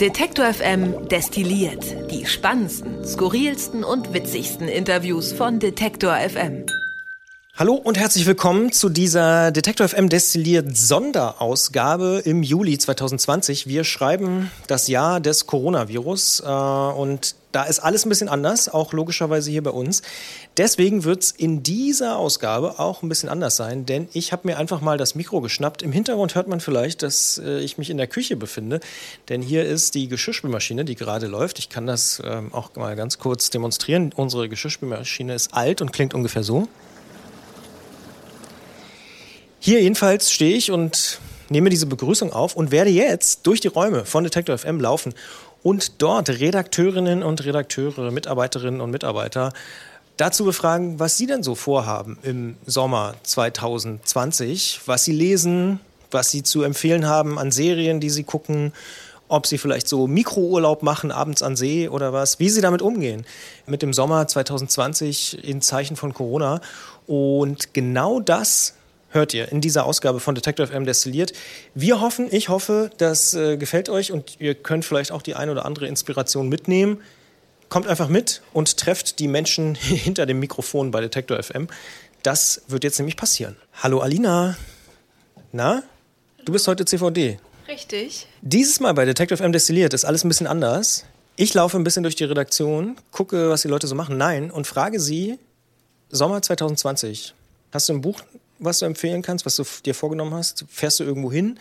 Detektor 0.00 0.46
FM 0.46 1.08
destilliert 1.08 1.84
die 2.10 2.24
spannendsten, 2.24 3.04
skurrilsten 3.04 3.84
und 3.84 4.14
witzigsten 4.14 4.66
Interviews 4.66 5.32
von 5.32 5.58
Detektor 5.58 6.16
FM. 6.16 6.64
Hallo 7.54 7.74
und 7.74 7.98
herzlich 7.98 8.24
willkommen 8.24 8.72
zu 8.72 8.88
dieser 8.88 9.50
Detektor 9.52 9.88
FM 9.88 10.08
destilliert 10.08 10.74
Sonderausgabe 10.74 12.22
im 12.24 12.42
Juli 12.42 12.78
2020. 12.78 13.66
Wir 13.66 13.84
schreiben 13.84 14.50
das 14.68 14.88
Jahr 14.88 15.20
des 15.20 15.46
Coronavirus 15.46 16.44
äh, 16.46 16.48
und 16.48 17.34
da 17.54 17.62
ist 17.62 17.78
alles 17.78 18.04
ein 18.04 18.08
bisschen 18.08 18.28
anders, 18.28 18.68
auch 18.68 18.92
logischerweise 18.92 19.48
hier 19.50 19.62
bei 19.62 19.70
uns. 19.70 20.02
Deswegen 20.56 21.04
wird 21.04 21.22
es 21.22 21.30
in 21.30 21.62
dieser 21.62 22.18
Ausgabe 22.18 22.80
auch 22.80 23.02
ein 23.02 23.08
bisschen 23.08 23.28
anders 23.28 23.54
sein, 23.54 23.86
denn 23.86 24.08
ich 24.12 24.32
habe 24.32 24.48
mir 24.48 24.58
einfach 24.58 24.80
mal 24.80 24.98
das 24.98 25.14
Mikro 25.14 25.40
geschnappt. 25.40 25.82
Im 25.82 25.92
Hintergrund 25.92 26.34
hört 26.34 26.48
man 26.48 26.58
vielleicht, 26.58 27.02
dass 27.02 27.38
äh, 27.38 27.60
ich 27.60 27.78
mich 27.78 27.90
in 27.90 27.96
der 27.96 28.08
Küche 28.08 28.34
befinde, 28.34 28.80
denn 29.28 29.40
hier 29.40 29.64
ist 29.64 29.94
die 29.94 30.08
Geschirrspülmaschine, 30.08 30.84
die 30.84 30.96
gerade 30.96 31.28
läuft. 31.28 31.60
Ich 31.60 31.68
kann 31.68 31.86
das 31.86 32.20
ähm, 32.24 32.52
auch 32.52 32.74
mal 32.74 32.96
ganz 32.96 33.18
kurz 33.18 33.50
demonstrieren. 33.50 34.12
Unsere 34.16 34.48
Geschirrspülmaschine 34.48 35.32
ist 35.32 35.54
alt 35.54 35.80
und 35.80 35.92
klingt 35.92 36.12
ungefähr 36.12 36.42
so. 36.42 36.66
Hier 39.60 39.80
jedenfalls 39.80 40.32
stehe 40.32 40.56
ich 40.56 40.72
und 40.72 41.20
nehme 41.50 41.70
diese 41.70 41.86
Begrüßung 41.86 42.32
auf 42.32 42.56
und 42.56 42.72
werde 42.72 42.90
jetzt 42.90 43.46
durch 43.46 43.60
die 43.60 43.68
Räume 43.68 44.04
von 44.04 44.24
Detector 44.24 44.58
FM 44.58 44.80
laufen 44.80 45.14
und 45.64 46.02
dort 46.02 46.28
Redakteurinnen 46.28 47.24
und 47.24 47.44
Redakteure, 47.44 48.12
Mitarbeiterinnen 48.12 48.80
und 48.80 48.92
Mitarbeiter 48.92 49.52
dazu 50.16 50.44
befragen, 50.44 51.00
was 51.00 51.16
sie 51.16 51.26
denn 51.26 51.42
so 51.42 51.56
vorhaben 51.56 52.18
im 52.22 52.56
Sommer 52.66 53.14
2020, 53.24 54.82
was 54.86 55.04
sie 55.04 55.12
lesen, 55.12 55.80
was 56.12 56.30
sie 56.30 56.44
zu 56.44 56.62
empfehlen 56.62 57.06
haben 57.06 57.38
an 57.38 57.50
Serien, 57.50 57.98
die 57.98 58.10
sie 58.10 58.24
gucken, 58.24 58.72
ob 59.26 59.46
sie 59.46 59.56
vielleicht 59.56 59.88
so 59.88 60.06
Mikrourlaub 60.06 60.82
machen, 60.82 61.10
abends 61.10 61.42
an 61.42 61.56
See 61.56 61.88
oder 61.88 62.12
was, 62.12 62.38
wie 62.38 62.50
sie 62.50 62.60
damit 62.60 62.82
umgehen 62.82 63.24
mit 63.66 63.80
dem 63.80 63.94
Sommer 63.94 64.28
2020 64.28 65.42
in 65.48 65.62
Zeichen 65.62 65.96
von 65.96 66.12
Corona. 66.12 66.60
Und 67.06 67.72
genau 67.72 68.20
das 68.20 68.74
hört 69.14 69.32
ihr 69.32 69.50
in 69.50 69.60
dieser 69.60 69.86
Ausgabe 69.86 70.20
von 70.20 70.34
Detective 70.34 70.66
FM 70.66 70.84
destilliert. 70.84 71.32
Wir 71.74 72.00
hoffen, 72.00 72.28
ich 72.30 72.48
hoffe, 72.48 72.90
das 72.98 73.32
äh, 73.34 73.56
gefällt 73.56 73.88
euch 73.88 74.12
und 74.12 74.40
ihr 74.40 74.54
könnt 74.54 74.84
vielleicht 74.84 75.12
auch 75.12 75.22
die 75.22 75.34
ein 75.34 75.48
oder 75.48 75.64
andere 75.64 75.86
Inspiration 75.86 76.48
mitnehmen. 76.48 77.00
Kommt 77.68 77.86
einfach 77.86 78.08
mit 78.08 78.42
und 78.52 78.76
trefft 78.76 79.18
die 79.20 79.28
Menschen 79.28 79.74
hinter 79.80 80.26
dem 80.26 80.40
Mikrofon 80.40 80.90
bei 80.90 81.00
Detector 81.00 81.42
FM. 81.42 81.68
Das 82.22 82.62
wird 82.68 82.84
jetzt 82.84 82.98
nämlich 82.98 83.16
passieren. 83.16 83.56
Hallo 83.82 84.00
Alina. 84.00 84.56
Na? 85.52 85.82
Du 86.44 86.52
bist 86.52 86.66
heute 86.68 86.84
CVD. 86.84 87.38
Richtig. 87.68 88.26
Dieses 88.42 88.80
Mal 88.80 88.92
bei 88.92 89.04
Detective 89.04 89.42
M 89.42 89.52
destilliert 89.52 89.94
ist 89.94 90.04
alles 90.04 90.24
ein 90.24 90.28
bisschen 90.28 90.46
anders. 90.46 91.04
Ich 91.36 91.54
laufe 91.54 91.76
ein 91.76 91.84
bisschen 91.84 92.02
durch 92.02 92.16
die 92.16 92.24
Redaktion, 92.24 92.96
gucke, 93.10 93.48
was 93.48 93.62
die 93.62 93.68
Leute 93.68 93.86
so 93.86 93.94
machen. 93.94 94.16
Nein, 94.16 94.50
und 94.50 94.66
frage 94.66 95.00
sie, 95.00 95.38
Sommer 96.10 96.42
2020, 96.42 97.34
hast 97.72 97.88
du 97.88 97.94
ein 97.94 98.00
Buch 98.02 98.20
was 98.58 98.78
du 98.78 98.86
empfehlen 98.86 99.22
kannst, 99.22 99.46
was 99.46 99.56
du 99.56 99.64
dir 99.84 99.94
vorgenommen 99.94 100.34
hast? 100.34 100.64
Fährst 100.68 101.00
du 101.00 101.04
irgendwo 101.04 101.32
hin? 101.32 101.58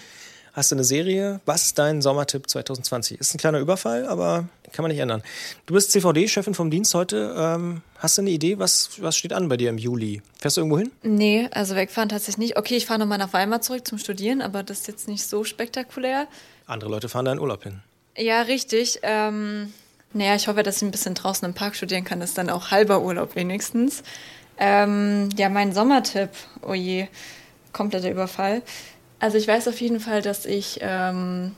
Hast 0.54 0.70
du 0.72 0.76
eine 0.76 0.84
Serie? 0.84 1.42
Was 1.48 1.66
ist 1.66 1.80
dein 1.80 2.04
Sommertipp 2.04 2.48
2020? 2.48 3.20
Ist 3.20 3.34
ein 3.34 3.40
kleiner 3.40 3.60
Überfall, 3.60 4.06
aber 4.06 4.48
kann 4.72 4.84
man 4.84 4.92
nicht 4.92 5.00
ändern. 5.00 5.24
Du 5.66 5.74
bist 5.74 5.92
CVD-Chefin 5.92 6.54
vom 6.54 6.70
Dienst 6.70 6.94
heute. 6.94 7.34
Ähm, 7.36 7.82
hast 7.98 8.20
du 8.20 8.22
eine 8.22 8.30
Idee, 8.30 8.60
was, 8.60 9.02
was 9.02 9.18
steht 9.18 9.34
an 9.34 9.50
bei 9.50 9.58
dir 9.58 9.72
im 9.72 9.80
Juli? 9.80 10.22
Fährst 10.40 10.58
du 10.58 10.62
irgendwo 10.62 10.78
hin? 10.78 10.92
Nee, 11.02 11.50
also 11.52 11.76
wegfahren 11.76 12.10
tatsächlich 12.10 12.38
nicht. 12.38 12.58
Okay, 12.58 12.76
ich 12.76 12.86
fahre 12.86 13.00
nochmal 13.00 13.18
nach 13.18 13.34
Weimar 13.34 13.62
zurück 13.62 13.88
zum 13.88 13.98
Studieren, 13.98 14.44
aber 14.44 14.62
das 14.62 14.82
ist 14.82 14.88
jetzt 14.88 15.08
nicht 15.08 15.26
so 15.26 15.44
spektakulär. 15.44 16.28
Andere 16.68 16.92
Leute 16.92 17.10
fahren 17.10 17.26
da 17.26 17.32
in 17.32 17.40
Urlaub 17.40 17.64
hin. 17.64 17.82
Ja, 18.16 18.44
richtig. 18.44 19.00
Ähm, 19.02 19.74
naja, 20.14 20.36
ich 20.36 20.48
hoffe, 20.48 20.62
dass 20.62 20.78
ich 20.78 20.84
ein 20.84 20.92
bisschen 20.92 21.16
draußen 21.16 21.48
im 21.48 21.56
Park 21.56 21.76
studieren 21.76 22.04
kann. 22.04 22.20
Das 22.20 22.30
ist 22.30 22.38
dann 22.38 22.52
auch 22.52 22.70
halber 22.70 23.02
Urlaub 23.02 23.36
wenigstens. 23.36 24.04
Ähm, 24.58 25.30
ja, 25.38 25.50
mein 25.50 25.74
Sommertipp. 25.74 26.30
Oh 26.62 26.74
je, 26.74 27.08
kompletter 27.72 28.12
Überfall. 28.12 28.62
Also 29.20 29.38
ich 29.38 29.48
weiß 29.48 29.68
auf 29.68 29.80
jeden 29.82 30.00
Fall, 30.00 30.22
dass 30.22 30.46
ich 30.46 30.80
ähm, 30.82 31.56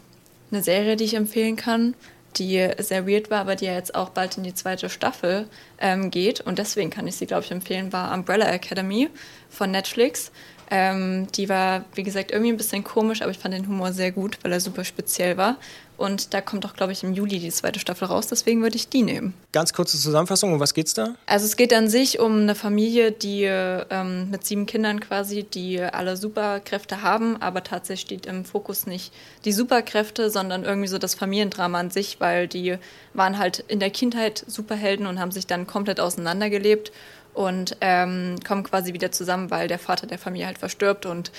eine 0.51 0.63
Serie, 0.63 0.95
die 0.95 1.05
ich 1.05 1.15
empfehlen 1.15 1.55
kann, 1.55 1.95
die 2.37 2.67
sehr 2.79 3.07
weird 3.07 3.31
war, 3.31 3.41
aber 3.41 3.55
die 3.55 3.65
ja 3.65 3.73
jetzt 3.73 3.95
auch 3.95 4.09
bald 4.09 4.37
in 4.37 4.43
die 4.43 4.53
zweite 4.53 4.89
Staffel 4.89 5.47
ähm, 5.79 6.11
geht. 6.11 6.41
Und 6.41 6.59
deswegen 6.59 6.89
kann 6.89 7.07
ich 7.07 7.15
sie, 7.15 7.25
glaube 7.25 7.43
ich, 7.43 7.51
empfehlen, 7.51 7.93
war 7.93 8.13
Umbrella 8.13 8.47
Academy 8.51 9.09
von 9.49 9.71
Netflix. 9.71 10.31
Ähm, 10.69 11.27
die 11.35 11.47
war, 11.47 11.85
wie 11.93 12.03
gesagt, 12.03 12.31
irgendwie 12.31 12.51
ein 12.51 12.57
bisschen 12.57 12.83
komisch, 12.83 13.21
aber 13.21 13.31
ich 13.31 13.37
fand 13.37 13.53
den 13.53 13.67
Humor 13.67 13.93
sehr 13.93 14.11
gut, 14.11 14.39
weil 14.43 14.51
er 14.51 14.59
super 14.59 14.83
speziell 14.83 15.37
war. 15.37 15.57
Und 15.97 16.33
da 16.33 16.41
kommt 16.41 16.65
auch, 16.65 16.73
glaube 16.73 16.91
ich, 16.91 17.03
im 17.03 17.13
Juli 17.13 17.39
die 17.39 17.49
zweite 17.49 17.79
Staffel 17.79 18.07
raus, 18.07 18.27
deswegen 18.27 18.61
würde 18.61 18.75
ich 18.75 18.89
die 18.89 19.03
nehmen. 19.03 19.33
Ganz 19.51 19.73
kurze 19.73 19.97
Zusammenfassung, 19.97 20.53
um 20.53 20.59
was 20.59 20.73
geht's 20.73 20.93
da? 20.93 21.15
Also 21.25 21.45
es 21.45 21.55
geht 21.55 21.73
an 21.73 21.89
sich 21.89 22.19
um 22.19 22.41
eine 22.41 22.55
Familie, 22.55 23.11
die 23.11 23.43
ähm, 23.43 24.29
mit 24.29 24.45
sieben 24.45 24.65
Kindern 24.65 24.99
quasi, 24.99 25.43
die 25.43 25.81
alle 25.81 26.17
Superkräfte 26.17 27.01
haben, 27.01 27.41
aber 27.41 27.63
tatsächlich 27.63 28.05
steht 28.05 28.25
im 28.25 28.45
Fokus 28.45 28.87
nicht 28.87 29.13
die 29.45 29.51
Superkräfte, 29.51 30.29
sondern 30.29 30.63
irgendwie 30.63 30.87
so 30.87 30.97
das 30.97 31.15
Familiendrama 31.15 31.79
an 31.79 31.89
sich, 31.89 32.19
weil 32.19 32.47
die 32.47 32.77
waren 33.13 33.37
halt 33.37 33.63
in 33.67 33.79
der 33.79 33.89
Kindheit 33.89 34.43
Superhelden 34.47 35.07
und 35.07 35.19
haben 35.19 35.31
sich 35.31 35.47
dann 35.47 35.65
komplett 35.65 35.99
auseinandergelebt 35.99 36.91
und 37.33 37.77
ähm, 37.81 38.37
kommen 38.47 38.63
quasi 38.63 38.93
wieder 38.93 39.11
zusammen, 39.11 39.51
weil 39.51 39.67
der 39.67 39.79
Vater 39.79 40.07
der 40.07 40.17
Familie 40.17 40.47
halt 40.47 40.57
verstirbt 40.57 41.05
und 41.05 41.31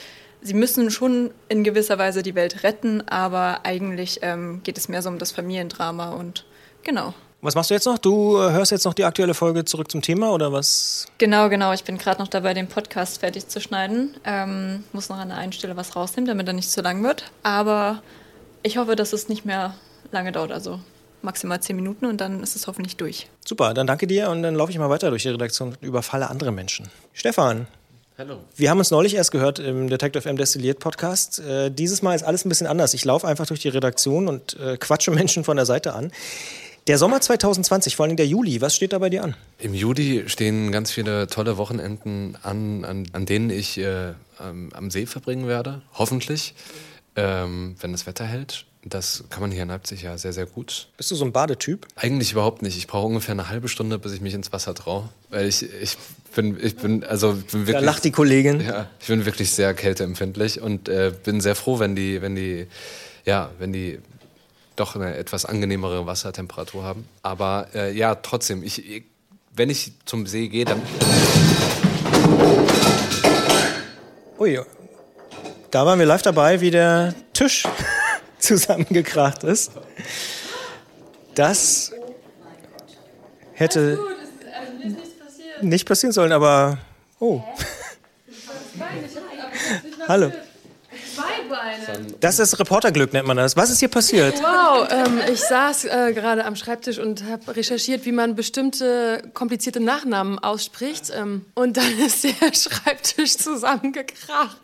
sie 0.46 0.54
müssen 0.54 0.90
schon 0.90 1.30
in 1.48 1.64
gewisser 1.64 1.98
Weise 1.98 2.22
die 2.22 2.34
Welt 2.34 2.62
retten, 2.62 3.06
aber 3.08 3.60
eigentlich 3.64 4.20
ähm, 4.22 4.60
geht 4.62 4.78
es 4.78 4.88
mehr 4.88 5.02
so 5.02 5.08
um 5.08 5.18
das 5.18 5.32
Familiendrama 5.32 6.10
und 6.10 6.46
genau. 6.82 7.14
Was 7.42 7.54
machst 7.54 7.70
du 7.70 7.74
jetzt 7.74 7.84
noch? 7.84 7.98
Du 7.98 8.38
äh, 8.38 8.52
hörst 8.52 8.72
jetzt 8.72 8.84
noch 8.84 8.94
die 8.94 9.04
aktuelle 9.04 9.34
Folge 9.34 9.64
zurück 9.64 9.90
zum 9.90 10.02
Thema 10.02 10.32
oder 10.32 10.52
was? 10.52 11.06
Genau, 11.18 11.48
genau. 11.48 11.72
Ich 11.72 11.84
bin 11.84 11.98
gerade 11.98 12.20
noch 12.20 12.28
dabei, 12.28 12.54
den 12.54 12.66
Podcast 12.66 13.20
fertig 13.20 13.48
zu 13.48 13.60
schneiden. 13.60 14.16
Ähm, 14.24 14.84
muss 14.92 15.08
noch 15.08 15.18
an 15.18 15.28
der 15.28 15.36
einen 15.36 15.52
Stelle 15.52 15.76
was 15.76 15.94
rausnehmen, 15.94 16.26
damit 16.26 16.46
er 16.48 16.54
nicht 16.54 16.70
zu 16.70 16.80
lang 16.80 17.04
wird. 17.04 17.30
Aber 17.42 18.02
ich 18.62 18.78
hoffe, 18.78 18.96
dass 18.96 19.12
es 19.12 19.28
nicht 19.28 19.44
mehr 19.44 19.74
lange 20.12 20.32
dauert. 20.32 20.50
Also 20.50 20.80
maximal 21.22 21.60
zehn 21.60 21.76
Minuten 21.76 22.06
und 22.06 22.20
dann 22.20 22.42
ist 22.42 22.56
es 22.56 22.66
hoffentlich 22.66 22.96
durch. 22.96 23.28
Super, 23.46 23.74
dann 23.74 23.86
danke 23.86 24.06
dir 24.06 24.30
und 24.30 24.42
dann 24.42 24.54
laufe 24.54 24.72
ich 24.72 24.78
mal 24.78 24.90
weiter 24.90 25.10
durch 25.10 25.22
die 25.22 25.28
Redaktion 25.28 25.68
und 25.68 25.82
überfalle 25.82 26.30
andere 26.30 26.52
Menschen. 26.52 26.88
Stefan. 27.12 27.66
Hallo. 28.18 28.38
Wir 28.56 28.70
haben 28.70 28.78
uns 28.78 28.90
neulich 28.90 29.14
erst 29.14 29.30
gehört 29.30 29.58
im 29.58 29.90
Detective 29.90 30.26
M 30.26 30.38
Destilliert 30.38 30.78
Podcast. 30.78 31.38
Äh, 31.38 31.70
dieses 31.70 32.00
Mal 32.00 32.14
ist 32.14 32.22
alles 32.22 32.46
ein 32.46 32.48
bisschen 32.48 32.66
anders. 32.66 32.94
Ich 32.94 33.04
laufe 33.04 33.28
einfach 33.28 33.44
durch 33.44 33.60
die 33.60 33.68
Redaktion 33.68 34.26
und 34.26 34.58
äh, 34.58 34.78
quatsche 34.78 35.10
Menschen 35.12 35.44
von 35.44 35.58
der 35.58 35.66
Seite 35.66 35.92
an. 35.92 36.10
Der 36.86 36.96
Sommer 36.96 37.20
2020, 37.20 37.94
vor 37.94 38.06
allem 38.06 38.16
der 38.16 38.26
Juli, 38.26 38.62
was 38.62 38.74
steht 38.74 38.94
da 38.94 39.00
bei 39.00 39.10
dir 39.10 39.22
an? 39.22 39.36
Im 39.58 39.74
Juli 39.74 40.24
stehen 40.28 40.72
ganz 40.72 40.92
viele 40.92 41.26
tolle 41.26 41.58
Wochenenden 41.58 42.38
an, 42.42 42.86
an, 42.86 43.06
an 43.12 43.26
denen 43.26 43.50
ich 43.50 43.76
äh, 43.76 44.14
am 44.38 44.90
See 44.90 45.04
verbringen 45.04 45.46
werde, 45.46 45.82
hoffentlich, 45.92 46.54
ähm, 47.16 47.76
wenn 47.80 47.92
das 47.92 48.06
Wetter 48.06 48.24
hält. 48.24 48.64
Das 48.88 49.24
kann 49.30 49.40
man 49.40 49.50
hier 49.50 49.64
in 49.64 49.68
Leipzig 49.68 50.02
ja 50.02 50.16
sehr, 50.16 50.32
sehr 50.32 50.46
gut. 50.46 50.88
Bist 50.96 51.10
du 51.10 51.16
so 51.16 51.24
ein 51.24 51.32
Badetyp? 51.32 51.88
Eigentlich 51.96 52.32
überhaupt 52.32 52.62
nicht. 52.62 52.78
Ich 52.78 52.86
brauche 52.86 53.08
ungefähr 53.08 53.32
eine 53.32 53.48
halbe 53.48 53.68
Stunde, 53.68 53.98
bis 53.98 54.12
ich 54.12 54.20
mich 54.20 54.32
ins 54.32 54.52
Wasser 54.52 54.74
traue. 54.74 55.08
Weil 55.28 55.48
ich, 55.48 55.64
ich 55.82 55.98
bin, 56.36 56.58
ich 56.62 56.76
bin, 56.76 57.02
also 57.02 57.32
bin 57.32 57.66
wirklich. 57.66 57.76
Da 57.76 57.80
lacht 57.80 58.04
die 58.04 58.12
Kollegin. 58.12 58.60
Ja, 58.60 58.86
ich 59.00 59.06
bin 59.08 59.24
wirklich 59.24 59.50
sehr 59.52 59.72
kälteempfindlich 59.72 60.60
und 60.60 60.88
äh, 60.88 61.12
bin 61.24 61.40
sehr 61.40 61.56
froh, 61.56 61.78
wenn 61.78 61.96
die, 61.96 62.20
wenn 62.20 62.36
die, 62.36 62.66
ja, 63.24 63.50
wenn 63.58 63.72
die 63.72 63.98
doch 64.76 64.94
eine 64.94 65.16
etwas 65.16 65.46
angenehmere 65.46 66.06
Wassertemperatur 66.06 66.84
haben. 66.84 67.08
Aber 67.22 67.68
äh, 67.74 67.96
ja, 67.96 68.14
trotzdem, 68.16 68.62
ich, 68.62 69.04
wenn 69.54 69.70
ich 69.70 69.92
zum 70.04 70.26
See 70.26 70.48
gehe, 70.48 70.66
dann. 70.66 70.82
Ui, 74.38 74.60
da 75.70 75.86
waren 75.86 75.98
wir 75.98 76.06
live 76.06 76.22
dabei, 76.22 76.60
wie 76.60 76.70
der 76.70 77.14
Tisch 77.32 77.64
zusammengekracht 78.38 79.42
ist. 79.42 79.72
Das 81.34 81.92
hätte 83.54 83.98
nicht 85.62 85.86
passieren 85.86 86.12
sollen, 86.12 86.32
aber 86.32 86.78
oh. 87.18 87.42
Hallo. 90.08 90.32
Das 92.20 92.38
ist 92.38 92.58
Reporterglück, 92.58 93.12
nennt 93.12 93.26
man 93.26 93.36
das. 93.36 93.56
Was 93.56 93.70
ist 93.70 93.78
hier 93.78 93.88
passiert? 93.88 94.40
Wow, 94.40 94.88
ähm, 94.90 95.20
ich 95.32 95.40
saß 95.40 95.86
äh, 95.86 96.12
gerade 96.12 96.44
am 96.44 96.56
Schreibtisch 96.56 96.98
und 96.98 97.24
habe 97.24 97.56
recherchiert, 97.56 98.04
wie 98.04 98.12
man 98.12 98.34
bestimmte 98.34 99.22
komplizierte 99.34 99.80
Nachnamen 99.80 100.38
ausspricht. 100.38 101.12
Ähm, 101.14 101.44
und 101.54 101.76
dann 101.76 101.98
ist 102.06 102.24
der 102.24 102.52
Schreibtisch 102.52 103.36
zusammengekracht. 103.36 104.58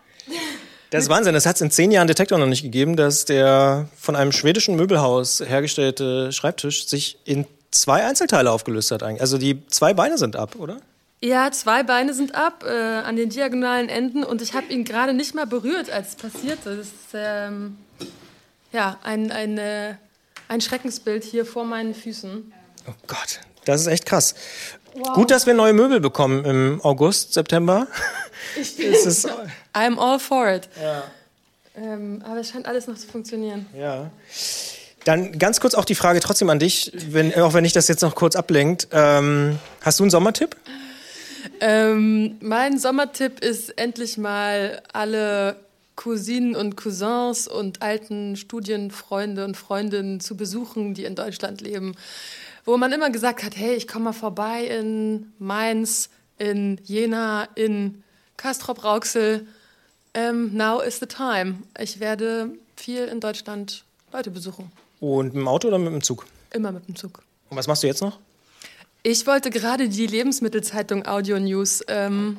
Das 0.91 1.05
ist 1.05 1.11
Wahnsinn. 1.11 1.35
Das 1.35 1.47
hat 1.47 1.57
es 1.57 1.63
in 1.63 1.71
zehn 1.71 1.91
Jahren 1.91 2.07
Detektor 2.07 2.39
noch 2.39 2.47
nicht 2.47 2.63
gegeben, 2.63 2.97
dass 2.97 3.25
der 3.25 3.89
von 3.99 4.15
einem 4.15 4.33
schwedischen 4.33 4.77
Möbelhaus 4.77 5.41
hergestellte 5.41 6.33
Schreibtisch 6.33 6.87
sich 6.87 7.19
in 7.25 7.47
zwei 7.73 8.05
Einzelteile 8.05 8.51
aufgelöst 8.51 8.91
hat. 8.93 9.03
Eigentlich. 9.03 9.21
Also 9.21 9.39
die 9.39 9.67
zwei 9.67 9.95
Beine 9.95 10.19
sind 10.19 10.37
ab, 10.37 10.55
oder? 10.57 10.79
Ja, 11.21 11.51
zwei 11.53 11.83
Beine 11.83 12.15
sind 12.15 12.35
ab 12.35 12.65
äh, 12.67 12.71
an 12.71 13.17
den 13.17 13.31
diagonalen 13.31 13.89
Enden 13.89 14.25
und 14.25 14.43
ich 14.43 14.55
habe 14.55 14.73
ihn 14.73 14.85
gerade 14.85 15.15
nicht 15.15 15.35
mal 15.35 15.47
berührt, 15.47 15.91
als 15.91 16.11
es 16.11 16.17
passiert 16.17 16.67
ist. 16.67 16.93
Ähm, 17.15 17.79
ja, 18.73 18.99
ein, 19.03 19.31
ein, 19.31 19.57
äh, 19.57 19.95
ein 20.49 20.61
Schreckensbild 20.61 21.23
hier 21.23 21.47
vor 21.47 21.65
meinen 21.65 21.95
Füßen. 21.95 22.53
Oh 22.89 22.93
Gott, 23.07 23.41
das 23.65 23.83
ist 23.83 23.87
echt 23.87 24.07
krass. 24.07 24.35
Wow. 24.95 25.15
Gut, 25.15 25.31
dass 25.31 25.47
wir 25.47 25.55
neue 25.55 25.73
Möbel 25.73 26.01
bekommen 26.01 26.45
im 26.45 26.81
August, 26.83 27.35
September. 27.35 27.87
Ich 28.61 28.77
bin 28.77 28.93
I'm 28.93 29.99
all 29.99 30.19
for 30.19 30.49
it. 30.51 30.69
Ja. 30.81 31.05
Ähm, 31.77 32.23
aber 32.27 32.41
es 32.41 32.51
scheint 32.51 32.67
alles 32.67 32.87
noch 32.87 32.97
zu 32.97 33.07
funktionieren. 33.07 33.67
Ja. 33.79 34.11
Dann 35.05 35.39
ganz 35.39 35.61
kurz 35.61 35.75
auch 35.75 35.85
die 35.85 35.95
Frage 35.95 36.21
trotzdem 36.21 36.49
an 36.51 36.59
dich, 36.59 36.93
wenn, 36.95 37.35
auch 37.35 37.55
wenn 37.55 37.65
ich 37.65 37.73
das 37.73 37.89
jetzt 37.89 38.03
noch 38.03 38.15
kurz 38.15 38.37
ablenkt. 38.37 38.89
Ähm, 38.93 39.59
hast 39.81 39.99
du 39.99 40.05
einen 40.05 40.11
Sommertipp? 40.11 40.57
Ähm, 41.61 42.37
mein 42.41 42.79
Sommertipp 42.79 43.41
ist 43.41 43.79
endlich 43.79 44.17
mal 44.17 44.83
alle 44.93 45.57
Cousinen 45.97 46.55
und 46.57 46.77
Cousins 46.77 47.49
und 47.49 47.83
alten 47.83 48.37
Studienfreunde 48.37 49.45
und 49.45 49.57
Freundinnen 49.57 50.21
zu 50.21 50.37
besuchen, 50.37 50.95
die 50.95 51.05
in 51.05 51.15
Deutschland 51.15 51.61
leben. 51.61 51.95
Wo 52.65 52.77
man 52.77 52.93
immer 52.93 53.11
gesagt 53.11 53.43
hat, 53.43 53.57
hey, 53.57 53.75
ich 53.75 53.89
komme 53.89 54.07
mal 54.07 54.13
vorbei 54.13 54.65
in 54.67 55.33
Mainz, 55.39 56.11
in 56.39 56.81
Jena, 56.85 57.49
in 57.55 58.03
Castrop-Rauxel. 58.37 59.47
Um, 60.15 60.23
ähm, 60.23 60.57
now 60.57 60.81
is 60.81 60.99
the 61.01 61.07
time. 61.07 61.63
Ich 61.79 61.99
werde 61.99 62.51
viel 62.77 63.05
in 63.05 63.21
Deutschland 63.21 63.85
Leute 64.13 64.31
besuchen. 64.31 64.71
Und 65.03 65.35
mit 65.35 65.35
dem 65.35 65.49
Auto 65.49 65.67
oder 65.67 65.79
mit 65.79 65.93
dem 65.93 66.01
Zug? 66.01 66.27
Immer 66.53 66.71
mit 66.71 66.87
dem 66.87 66.95
Zug. 66.95 67.25
Und 67.51 67.57
was 67.57 67.67
machst 67.67 67.83
du 67.83 67.89
jetzt 67.89 68.03
noch? 68.03 68.21
Ich 69.03 69.27
wollte 69.27 69.51
gerade 69.51 69.89
die 69.89 70.07
Lebensmittelzeitung 70.07 71.09
Audio 71.09 71.41
News 71.41 71.83
ähm, 71.89 72.39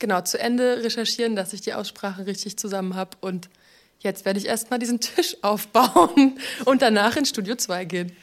genau 0.00 0.20
zu 0.22 0.40
Ende 0.40 0.82
recherchieren, 0.82 1.36
dass 1.36 1.52
ich 1.52 1.60
die 1.60 1.72
Aussprache 1.72 2.26
richtig 2.26 2.56
zusammen 2.56 2.96
habe. 2.96 3.10
Und 3.20 3.48
jetzt 4.00 4.24
werde 4.24 4.40
ich 4.40 4.46
erstmal 4.46 4.80
diesen 4.80 4.98
Tisch 4.98 5.36
aufbauen 5.42 6.36
und 6.64 6.82
danach 6.82 7.16
in 7.16 7.26
Studio 7.26 7.54
2 7.54 7.84
gehen. 7.84 8.16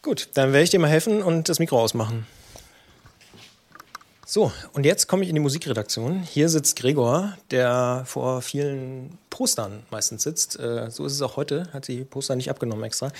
Gut, 0.00 0.30
dann 0.32 0.54
werde 0.54 0.64
ich 0.64 0.70
dir 0.70 0.80
mal 0.80 0.88
helfen 0.88 1.22
und 1.22 1.50
das 1.50 1.58
Mikro 1.58 1.78
ausmachen. 1.78 2.26
So, 4.28 4.50
und 4.72 4.84
jetzt 4.84 5.06
komme 5.06 5.22
ich 5.22 5.28
in 5.28 5.36
die 5.36 5.40
Musikredaktion. 5.40 6.20
Hier 6.24 6.48
sitzt 6.48 6.80
Gregor, 6.80 7.38
der 7.52 8.02
vor 8.06 8.42
vielen 8.42 9.18
Postern 9.30 9.84
meistens 9.92 10.24
sitzt. 10.24 10.58
Äh, 10.58 10.90
so 10.90 11.06
ist 11.06 11.12
es 11.12 11.22
auch 11.22 11.36
heute, 11.36 11.68
hat 11.72 11.86
die 11.86 12.02
Poster 12.02 12.34
nicht 12.34 12.50
abgenommen 12.50 12.82
extra. 12.82 13.12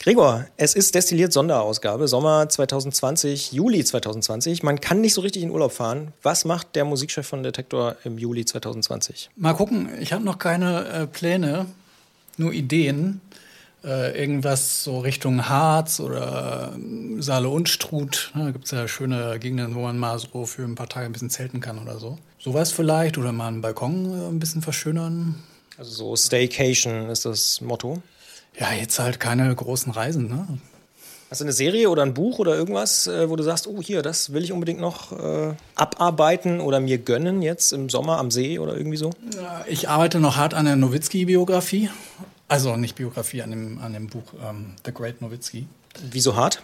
Gregor, 0.00 0.46
es 0.56 0.74
ist 0.74 0.94
destilliert 0.94 1.34
Sonderausgabe, 1.34 2.08
Sommer 2.08 2.48
2020, 2.48 3.52
Juli 3.52 3.84
2020. 3.84 4.62
Man 4.62 4.80
kann 4.80 5.02
nicht 5.02 5.12
so 5.12 5.20
richtig 5.20 5.42
in 5.42 5.50
Urlaub 5.50 5.72
fahren. 5.72 6.14
Was 6.22 6.46
macht 6.46 6.74
der 6.76 6.86
Musikchef 6.86 7.26
von 7.26 7.42
Detektor 7.42 7.96
im 8.04 8.16
Juli 8.16 8.46
2020? 8.46 9.28
Mal 9.36 9.52
gucken, 9.52 9.90
ich 10.00 10.14
habe 10.14 10.24
noch 10.24 10.38
keine 10.38 10.88
äh, 10.88 11.06
Pläne, 11.06 11.66
nur 12.38 12.54
Ideen 12.54 13.20
äh, 13.84 14.18
irgendwas 14.18 14.82
so 14.82 15.00
Richtung 15.00 15.48
Harz 15.48 16.00
oder 16.00 16.72
äh, 16.74 17.22
Saale 17.22 17.48
und 17.48 17.68
Struth. 17.68 18.32
Ne, 18.34 18.44
da 18.44 18.50
gibt 18.50 18.64
es 18.64 18.70
ja 18.70 18.88
schöne 18.88 19.38
Gegenden, 19.38 19.74
wo 19.74 19.80
man 19.80 19.98
mal 19.98 20.18
so 20.18 20.46
für 20.46 20.62
ein 20.62 20.74
paar 20.74 20.88
Tage 20.88 21.06
ein 21.06 21.12
bisschen 21.12 21.30
zelten 21.30 21.60
kann 21.60 21.78
oder 21.78 21.98
so. 21.98 22.18
Sowas 22.38 22.72
vielleicht 22.72 23.18
oder 23.18 23.32
mal 23.32 23.48
einen 23.48 23.60
Balkon 23.60 24.06
äh, 24.06 24.28
ein 24.28 24.38
bisschen 24.38 24.62
verschönern. 24.62 25.36
Also 25.76 25.90
so 25.90 26.16
Staycation 26.16 27.10
ist 27.10 27.24
das 27.24 27.60
Motto. 27.60 28.02
Ja, 28.58 28.72
jetzt 28.72 28.98
halt 28.98 29.18
keine 29.18 29.52
großen 29.54 29.92
Reisen. 29.92 30.28
Ne? 30.28 30.46
Hast 31.30 31.40
du 31.40 31.44
eine 31.44 31.52
Serie 31.52 31.90
oder 31.90 32.02
ein 32.02 32.14
Buch 32.14 32.38
oder 32.38 32.54
irgendwas, 32.54 33.08
äh, 33.08 33.28
wo 33.28 33.34
du 33.34 33.42
sagst, 33.42 33.66
oh 33.66 33.82
hier, 33.82 34.02
das 34.02 34.32
will 34.32 34.44
ich 34.44 34.52
unbedingt 34.52 34.80
noch 34.80 35.12
äh, 35.12 35.54
abarbeiten 35.74 36.60
oder 36.60 36.78
mir 36.80 36.98
gönnen 36.98 37.42
jetzt 37.42 37.72
im 37.72 37.88
Sommer 37.88 38.18
am 38.18 38.30
See 38.30 38.58
oder 38.58 38.76
irgendwie 38.76 38.96
so? 38.96 39.10
Ich 39.66 39.88
arbeite 39.88 40.20
noch 40.20 40.36
hart 40.36 40.54
an 40.54 40.66
der 40.66 40.76
Nowitzki-Biografie 40.76 41.90
also 42.48 42.76
nicht 42.76 42.96
Biografie 42.96 43.42
an 43.42 43.50
dem, 43.50 43.78
an 43.78 43.92
dem 43.92 44.08
Buch 44.08 44.24
ähm, 44.42 44.74
The 44.84 44.92
Great 44.92 45.20
Nowitzki. 45.20 45.66
Wieso 46.10 46.36
hart? 46.36 46.62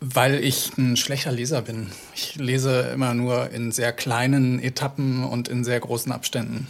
Weil 0.00 0.42
ich 0.44 0.76
ein 0.78 0.96
schlechter 0.96 1.32
Leser 1.32 1.62
bin. 1.62 1.88
Ich 2.14 2.36
lese 2.36 2.80
immer 2.94 3.14
nur 3.14 3.50
in 3.50 3.72
sehr 3.72 3.92
kleinen 3.92 4.60
Etappen 4.60 5.24
und 5.24 5.48
in 5.48 5.64
sehr 5.64 5.80
großen 5.80 6.12
Abständen. 6.12 6.68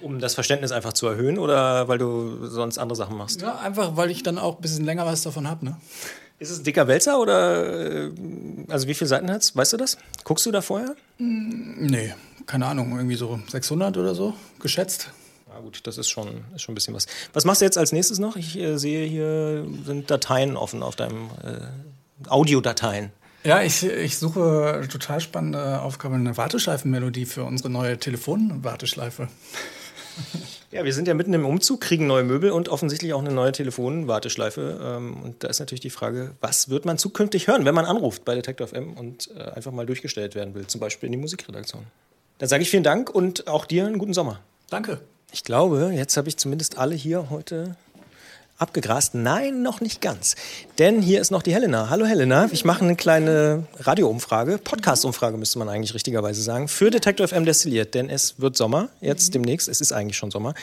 Um 0.00 0.20
das 0.20 0.34
Verständnis 0.34 0.70
einfach 0.70 0.92
zu 0.92 1.06
erhöhen 1.06 1.38
oder 1.38 1.88
weil 1.88 1.98
du 1.98 2.46
sonst 2.46 2.78
andere 2.78 2.96
Sachen 2.96 3.16
machst? 3.16 3.42
Ja, 3.42 3.58
einfach 3.58 3.96
weil 3.96 4.10
ich 4.10 4.22
dann 4.22 4.38
auch 4.38 4.56
ein 4.56 4.62
bisschen 4.62 4.84
länger 4.84 5.04
was 5.04 5.22
davon 5.22 5.48
habe. 5.48 5.64
Ne? 5.64 5.76
Ist 6.38 6.50
es 6.50 6.58
ein 6.58 6.64
dicker 6.64 6.86
Wälzer 6.86 7.18
oder 7.18 8.04
äh, 8.04 8.10
also 8.68 8.86
wie 8.86 8.94
viele 8.94 9.08
Seiten 9.08 9.30
hat 9.30 9.42
es? 9.42 9.56
Weißt 9.56 9.72
du 9.72 9.78
das? 9.78 9.96
Guckst 10.22 10.44
du 10.46 10.52
da 10.52 10.60
vorher? 10.60 10.94
Nee, 11.18 12.14
keine 12.46 12.66
Ahnung, 12.66 12.92
irgendwie 12.94 13.16
so 13.16 13.40
600 13.48 13.96
oder 13.96 14.14
so 14.14 14.34
geschätzt. 14.60 15.10
Ja 15.56 15.62
gut, 15.62 15.80
das 15.86 15.96
ist 15.96 16.10
schon, 16.10 16.44
ist 16.54 16.62
schon 16.62 16.72
ein 16.72 16.74
bisschen 16.74 16.92
was. 16.92 17.06
Was 17.32 17.46
machst 17.46 17.62
du 17.62 17.64
jetzt 17.64 17.78
als 17.78 17.92
nächstes 17.92 18.18
noch? 18.18 18.36
Ich 18.36 18.58
äh, 18.58 18.76
sehe 18.76 19.06
hier 19.06 19.66
sind 19.86 20.10
Dateien 20.10 20.54
offen 20.54 20.82
auf 20.82 20.96
deinem 20.96 21.30
äh, 21.42 22.28
Audiodateien. 22.28 23.10
Ja, 23.42 23.62
ich, 23.62 23.82
ich 23.84 24.18
suche 24.18 24.86
total 24.90 25.20
spannende 25.20 25.80
Aufgabe, 25.80 26.16
eine 26.16 26.36
Warteschleifenmelodie 26.36 27.24
für 27.24 27.44
unsere 27.44 27.70
neue 27.70 27.98
Telefonwarteschleife. 27.98 29.28
Ja, 30.72 30.84
wir 30.84 30.92
sind 30.92 31.06
ja 31.08 31.14
mitten 31.14 31.32
im 31.32 31.46
Umzug, 31.46 31.80
kriegen 31.80 32.06
neue 32.06 32.24
Möbel 32.24 32.50
und 32.50 32.68
offensichtlich 32.68 33.14
auch 33.14 33.20
eine 33.20 33.32
neue 33.32 33.52
Telefonwarteschleife. 33.52 34.80
Ähm, 34.82 35.22
und 35.22 35.44
da 35.44 35.48
ist 35.48 35.60
natürlich 35.60 35.80
die 35.80 35.90
Frage, 35.90 36.32
was 36.40 36.68
wird 36.68 36.84
man 36.84 36.98
zukünftig 36.98 37.46
hören, 37.46 37.64
wenn 37.64 37.74
man 37.74 37.86
anruft 37.86 38.24
bei 38.24 38.34
Detective 38.34 38.66
FM 38.66 38.94
und 38.94 39.30
äh, 39.36 39.42
einfach 39.42 39.72
mal 39.72 39.86
durchgestellt 39.86 40.34
werden 40.34 40.54
will, 40.54 40.66
zum 40.66 40.80
Beispiel 40.80 41.06
in 41.06 41.12
die 41.12 41.18
Musikredaktion. 41.18 41.84
Dann 42.38 42.48
sage 42.48 42.62
ich 42.62 42.68
vielen 42.68 42.82
Dank 42.82 43.08
und 43.08 43.46
auch 43.46 43.64
dir 43.64 43.86
einen 43.86 43.98
guten 43.98 44.12
Sommer. 44.12 44.40
Danke. 44.68 45.00
Ich 45.32 45.42
glaube, 45.44 45.92
jetzt 45.94 46.16
habe 46.16 46.28
ich 46.28 46.36
zumindest 46.36 46.78
alle 46.78 46.94
hier 46.94 47.30
heute 47.30 47.76
abgegrast. 48.58 49.14
Nein, 49.14 49.62
noch 49.62 49.80
nicht 49.80 50.00
ganz. 50.00 50.34
Denn 50.78 51.02
hier 51.02 51.20
ist 51.20 51.30
noch 51.30 51.42
die 51.42 51.52
Helena. 51.52 51.90
Hallo 51.90 52.06
Helena, 52.06 52.48
ich 52.50 52.64
mache 52.64 52.84
eine 52.84 52.96
kleine 52.96 53.66
Radioumfrage, 53.78 54.58
Podcast-Umfrage 54.58 55.36
müsste 55.36 55.58
man 55.58 55.68
eigentlich 55.68 55.94
richtigerweise 55.94 56.40
sagen, 56.42 56.68
für 56.68 56.90
Detector 56.90 57.28
FM 57.28 57.44
destilliert. 57.44 57.94
Denn 57.94 58.08
es 58.08 58.40
wird 58.40 58.56
Sommer, 58.56 58.88
jetzt 59.00 59.28
mhm. 59.28 59.32
demnächst, 59.32 59.68
es 59.68 59.80
ist 59.80 59.92
eigentlich 59.92 60.16
schon 60.16 60.30
Sommer. 60.30 60.54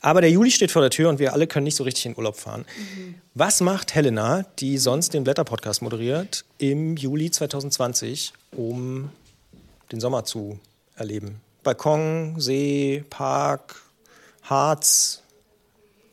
Aber 0.00 0.22
der 0.22 0.30
Juli 0.30 0.50
steht 0.50 0.70
vor 0.70 0.80
der 0.80 0.90
Tür 0.90 1.10
und 1.10 1.18
wir 1.18 1.34
alle 1.34 1.46
können 1.46 1.64
nicht 1.64 1.76
so 1.76 1.84
richtig 1.84 2.06
in 2.06 2.16
Urlaub 2.16 2.36
fahren. 2.36 2.64
Mhm. 2.76 3.16
Was 3.34 3.60
macht 3.60 3.94
Helena, 3.94 4.44
die 4.58 4.78
sonst 4.78 5.12
den 5.12 5.24
Blätter-Podcast 5.24 5.82
moderiert, 5.82 6.44
im 6.58 6.96
Juli 6.96 7.30
2020, 7.30 8.32
um 8.56 9.10
den 9.92 10.00
Sommer 10.00 10.24
zu 10.24 10.58
erleben? 10.96 11.40
Balkon, 11.62 12.36
See, 12.38 13.04
Park, 13.10 13.76
Harz, 14.50 15.22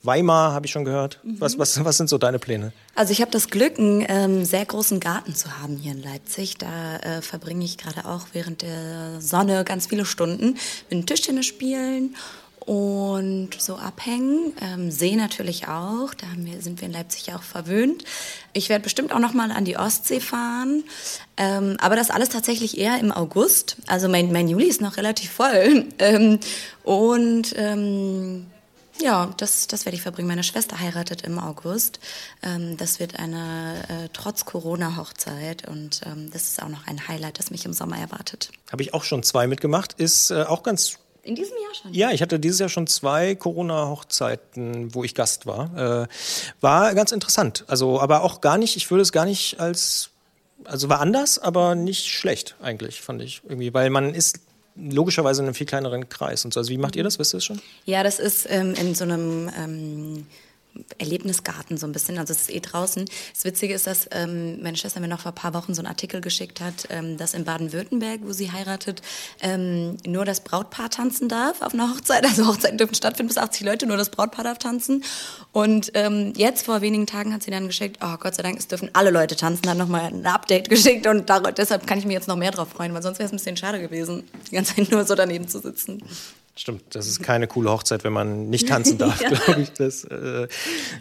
Weimar 0.04 0.54
habe 0.54 0.68
ich 0.68 0.72
schon 0.72 0.86
gehört. 0.86 1.20
Mhm. 1.24 1.42
Was, 1.42 1.58
was, 1.58 1.84
was 1.84 1.98
sind 1.98 2.08
so 2.08 2.18
deine 2.18 2.40
Pläne? 2.40 2.72
Also 2.96 3.12
ich 3.12 3.22
habe 3.22 3.32
das 3.32 3.50
Glück, 3.50 3.78
einen 3.78 4.06
ähm, 4.08 4.46
sehr 4.46 4.66
großen 4.66 5.00
Garten 5.00 5.36
zu 5.36 5.60
haben 5.60 5.76
hier 5.76 5.92
in 5.92 6.02
Leipzig. 6.02 6.58
Da 6.58 6.98
äh, 6.98 7.22
verbringe 7.22 7.66
ich 7.66 7.78
gerade 7.78 8.06
auch 8.06 8.28
während 8.34 8.62
der 8.62 9.20
Sonne 9.20 9.66
ganz 9.66 9.88
viele 9.88 10.06
Stunden 10.06 10.58
mit 10.90 11.08
Tischtennis 11.08 11.48
spielen 11.48 12.16
und 12.68 13.52
so 13.60 13.78
abhängen. 13.78 14.54
Ähm, 14.62 14.92
See 14.92 15.16
natürlich 15.16 15.70
auch, 15.70 16.14
da 16.14 16.28
wir, 16.36 16.62
sind 16.62 16.82
wir 16.82 16.88
in 16.88 16.94
Leipzig 16.94 17.34
auch 17.34 17.42
verwöhnt. 17.42 18.04
Ich 18.52 18.68
werde 18.68 18.84
bestimmt 18.84 19.14
auch 19.14 19.20
noch 19.20 19.34
mal 19.34 19.52
an 19.52 19.64
die 19.64 19.78
Ostsee 19.78 20.20
fahren, 20.20 20.84
ähm, 21.38 21.78
aber 21.80 21.96
das 21.96 22.10
alles 22.10 22.28
tatsächlich 22.28 22.78
eher 22.78 23.00
im 23.00 23.14
August. 23.14 23.78
Also 23.88 24.10
mein, 24.10 24.34
mein 24.34 24.50
Juli 24.50 24.66
ist 24.66 24.82
noch 24.82 24.98
relativ 24.98 25.32
voll 25.32 25.86
ähm, 26.00 26.40
und 26.84 27.54
ähm, 27.56 28.48
ja, 29.00 29.34
das, 29.38 29.68
das 29.68 29.86
werde 29.86 29.96
ich 29.96 30.02
verbringen. 30.02 30.28
Meine 30.28 30.44
Schwester 30.44 30.78
heiratet 30.78 31.22
im 31.22 31.40
August. 31.40 32.02
Ähm, 32.44 32.76
das 32.76 33.00
wird 33.00 33.18
eine 33.18 33.76
äh, 33.88 34.10
trotz 34.12 34.44
Corona-Hochzeit 34.44 35.70
und 35.70 36.02
ähm, 36.06 36.32
das 36.32 36.44
ist 36.44 36.62
auch 36.62 36.68
noch 36.68 36.86
ein 36.86 37.08
Highlight, 37.08 37.40
das 37.40 37.50
mich 37.50 37.64
im 37.64 37.72
Sommer 37.72 37.98
erwartet. 37.98 38.52
Habe 38.72 38.82
ich 38.82 38.94
auch 38.94 39.06
schon 39.06 39.24
zwei 39.24 39.48
mitgemacht. 39.48 39.94
Ist 39.94 40.32
äh, 40.32 40.44
auch 40.44 40.64
ganz 40.64 40.98
in 41.28 41.36
diesem 41.36 41.56
Jahr 41.62 41.76
schon? 41.76 41.94
Ja, 41.94 42.12
ich 42.12 42.22
hatte 42.22 42.40
dieses 42.40 42.60
Jahr 42.60 42.70
schon 42.70 42.88
zwei 42.88 43.36
Corona-Hochzeiten, 43.36 44.96
wo 44.96 45.04
ich 45.04 45.14
Gast 45.14 45.46
war. 45.46 46.04
Äh, 46.04 46.08
war 46.62 46.96
ganz 46.96 47.12
interessant. 47.12 47.66
Also, 47.68 48.00
aber 48.00 48.24
auch 48.24 48.42
gar 48.42 48.58
nicht, 48.58 48.78
ich 48.78 48.90
würde 48.90 49.02
es 49.02 49.12
gar 49.12 49.26
nicht 49.26 49.60
als, 49.60 50.10
also 50.64 50.90
war 50.90 51.02
anders, 51.02 51.38
aber 51.38 51.76
nicht 51.76 52.08
schlecht 52.08 52.56
eigentlich, 52.62 53.02
fand 53.02 53.22
ich 53.22 53.42
irgendwie, 53.44 53.74
weil 53.74 53.90
man 53.90 54.14
ist 54.14 54.40
logischerweise 54.76 55.42
in 55.42 55.48
einem 55.48 55.56
viel 55.56 55.68
kleineren 55.68 56.08
Kreis 56.08 56.46
und 56.46 56.54
so. 56.54 56.60
Also 56.60 56.70
wie 56.70 56.78
macht 56.78 56.96
ihr 56.96 57.04
das? 57.04 57.20
Wisst 57.20 57.34
ihr 57.34 57.38
das 57.38 57.46
schon? 57.46 57.62
Ja, 57.86 58.04
das 58.04 58.20
ist 58.20 58.48
ähm, 58.50 58.74
in 58.76 58.96
so 58.96 59.04
einem 59.04 59.50
ähm, 59.58 60.28
Erlebnisgarten 60.98 61.78
so 61.78 61.86
ein 61.86 61.92
bisschen. 61.92 62.18
Also 62.18 62.34
es 62.34 62.42
ist 62.42 62.54
eh 62.54 62.60
draußen. 62.60 63.06
Das 63.34 63.46
Witzige 63.46 63.74
ist, 63.74 63.88
dass 63.88 64.08
ähm, 64.12 64.62
meine 64.62 64.78
Schwester 64.78 65.00
mir 65.00 65.08
noch 65.08 65.22
vor 65.22 65.32
ein 65.32 65.36
paar 65.36 65.54
Wochen 65.54 65.74
so 65.74 65.82
einen 65.82 65.88
Artikel 65.88 66.22
geschickt 66.22 66.62
hat, 66.62 66.88
ähm, 66.90 67.18
dass 67.18 67.34
in 67.34 67.46
Baden-Württemberg, 67.46 68.22
wo 68.24 68.34
sie 68.34 68.52
heiratet, 68.52 69.02
ähm, 69.42 69.98
nur 70.06 70.26
das 70.26 70.42
Brautpaar 70.42 70.90
tanzen 70.90 71.30
darf 71.30 71.62
auf 71.62 71.74
einer 71.74 71.94
Hochzeit. 71.94 72.26
Also 72.26 72.48
Hochzeiten 72.48 72.78
dürfen 72.78 72.96
stattfinden 72.96 73.30
bis 73.30 73.38
80 73.38 73.66
Leute, 73.66 73.88
nur 73.88 73.98
das 73.98 74.10
Brautpaar 74.10 74.44
darf 74.44 74.58
tanzen. 74.58 75.04
Und 75.52 75.92
ähm, 75.94 76.34
jetzt 76.36 76.66
vor 76.66 76.82
wenigen 76.82 77.08
Tagen 77.08 77.34
hat 77.34 77.44
sie 77.44 77.52
dann 77.52 77.68
geschickt, 77.68 77.98
oh 78.04 78.18
Gott 78.20 78.36
sei 78.36 78.44
Dank, 78.44 78.60
es 78.60 78.68
dürfen 78.68 78.90
alle 78.94 79.12
Leute 79.12 79.36
tanzen, 79.36 79.70
hat 79.70 79.78
nochmal 79.78 80.06
ein 80.14 80.26
Update 80.26 80.70
geschickt 80.70 81.08
und 81.08 81.30
dar 81.30 81.42
deshalb 81.52 81.88
kann 81.88 82.00
ich 82.00 82.06
mich 82.06 82.14
jetzt 82.14 82.28
noch 82.28 82.36
mehr 82.36 82.52
drauf 82.52 82.70
freuen, 82.70 82.94
weil 82.94 83.02
sonst 83.02 83.20
wäre 83.20 83.28
es 83.28 83.34
ein 83.34 83.38
bisschen 83.38 83.58
schade 83.58 83.80
gewesen, 83.80 84.24
die 84.50 84.56
ganze 84.56 84.76
Zeit 84.76 84.92
nur 84.92 85.06
so 85.06 85.16
daneben 85.16 85.48
zu 85.48 85.60
sitzen. 85.60 86.04
Stimmt, 86.58 86.96
das 86.96 87.06
ist 87.06 87.22
keine 87.22 87.48
coole 87.48 87.70
Hochzeit, 87.70 88.04
wenn 88.04 88.14
man 88.14 88.50
nicht 88.50 88.68
tanzen 88.68 88.98
darf, 88.98 89.22
ja. 89.22 89.30
glaube 89.30 89.62
ich. 89.62 89.74
Das, 89.74 90.04
äh, 90.06 90.48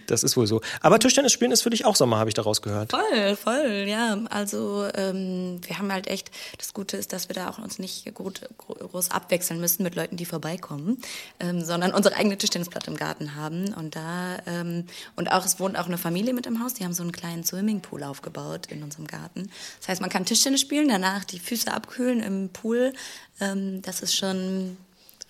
das 0.06 0.22
ist 0.22 0.36
wohl 0.36 0.46
so. 0.46 0.60
Aber 0.82 0.98
Tischtennis 0.98 1.32
spielen 1.32 1.50
ist 1.50 1.62
für 1.62 1.70
dich 1.70 1.86
auch 1.86 1.96
Sommer, 1.96 2.18
habe 2.18 2.28
ich 2.28 2.34
daraus 2.34 2.60
gehört. 2.60 2.90
Voll, 2.90 3.36
voll, 3.36 3.86
ja. 3.88 4.18
Also 4.28 4.86
ähm, 4.94 5.58
wir 5.66 5.78
haben 5.78 5.90
halt 5.90 6.08
echt, 6.08 6.30
das 6.58 6.74
Gute 6.74 6.98
ist, 6.98 7.14
dass 7.14 7.30
wir 7.30 7.34
da 7.34 7.48
auch 7.48 7.58
uns 7.58 7.78
nicht 7.78 8.14
gut, 8.14 8.42
groß 8.58 9.10
abwechseln 9.10 9.58
müssen 9.58 9.82
mit 9.82 9.94
Leuten, 9.94 10.18
die 10.18 10.26
vorbeikommen, 10.26 10.98
ähm, 11.40 11.64
sondern 11.64 11.94
unsere 11.94 12.16
eigene 12.16 12.36
Tischtennisplatte 12.36 12.90
im 12.90 12.98
Garten 12.98 13.34
haben. 13.34 13.72
Und 13.72 13.96
da, 13.96 14.36
ähm, 14.46 14.84
und 15.16 15.32
auch, 15.32 15.46
es 15.46 15.58
wohnt 15.58 15.78
auch 15.78 15.86
eine 15.86 15.96
Familie 15.96 16.34
mit 16.34 16.44
im 16.44 16.62
Haus, 16.62 16.74
die 16.74 16.84
haben 16.84 16.92
so 16.92 17.02
einen 17.02 17.12
kleinen 17.12 17.44
Swimmingpool 17.44 18.02
aufgebaut 18.02 18.66
in 18.66 18.82
unserem 18.82 19.06
Garten. 19.06 19.50
Das 19.80 19.88
heißt, 19.88 20.00
man 20.02 20.10
kann 20.10 20.26
Tischtennis 20.26 20.60
spielen, 20.60 20.88
danach 20.88 21.24
die 21.24 21.38
Füße 21.38 21.72
abkühlen 21.72 22.20
im 22.20 22.50
Pool. 22.50 22.92
Ähm, 23.40 23.80
das 23.80 24.02
ist 24.02 24.14
schon 24.14 24.76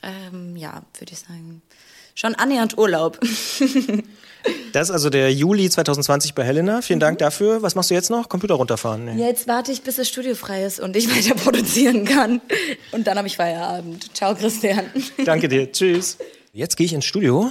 ähm, 0.07 0.57
ja, 0.57 0.83
würde 0.99 1.13
ich 1.13 1.19
sagen, 1.19 1.63
schon 2.15 2.35
annähernd 2.35 2.79
Urlaub. 2.79 3.21
das 4.73 4.89
ist 4.89 4.91
also 4.91 5.11
der 5.11 5.33
Juli 5.33 5.69
2020 5.69 6.35
bei 6.35 6.45
Helena. 6.45 6.81
Vielen 6.83 6.99
mhm. 6.99 7.01
Dank 7.01 7.19
dafür. 7.19 7.63
Was 7.63 7.75
machst 7.75 7.91
du 7.91 7.95
jetzt 7.95 8.11
noch? 8.11 8.29
Computer 8.29 8.55
runterfahren? 8.55 9.05
Nee. 9.05 9.27
Jetzt 9.27 9.47
warte 9.49 9.73
ich, 9.73 9.83
bis 9.83 9.97
das 9.97 10.09
Studio 10.09 10.35
frei 10.35 10.65
ist 10.65 10.81
und 10.81 10.97
ich 10.97 11.09
weiter 11.17 11.35
produzieren 11.35 12.05
kann. 12.05 12.41
Und 12.93 13.07
dann 13.07 13.19
habe 13.19 13.29
ich 13.29 13.37
Feierabend. 13.37 14.15
Ciao, 14.17 14.35
Christian. 14.35 14.87
Danke 15.25 15.49
dir. 15.49 15.71
Tschüss. 15.73 16.19
Jetzt 16.53 16.77
gehe 16.77 16.87
ich 16.87 16.93
ins 16.93 17.05
Studio. 17.05 17.51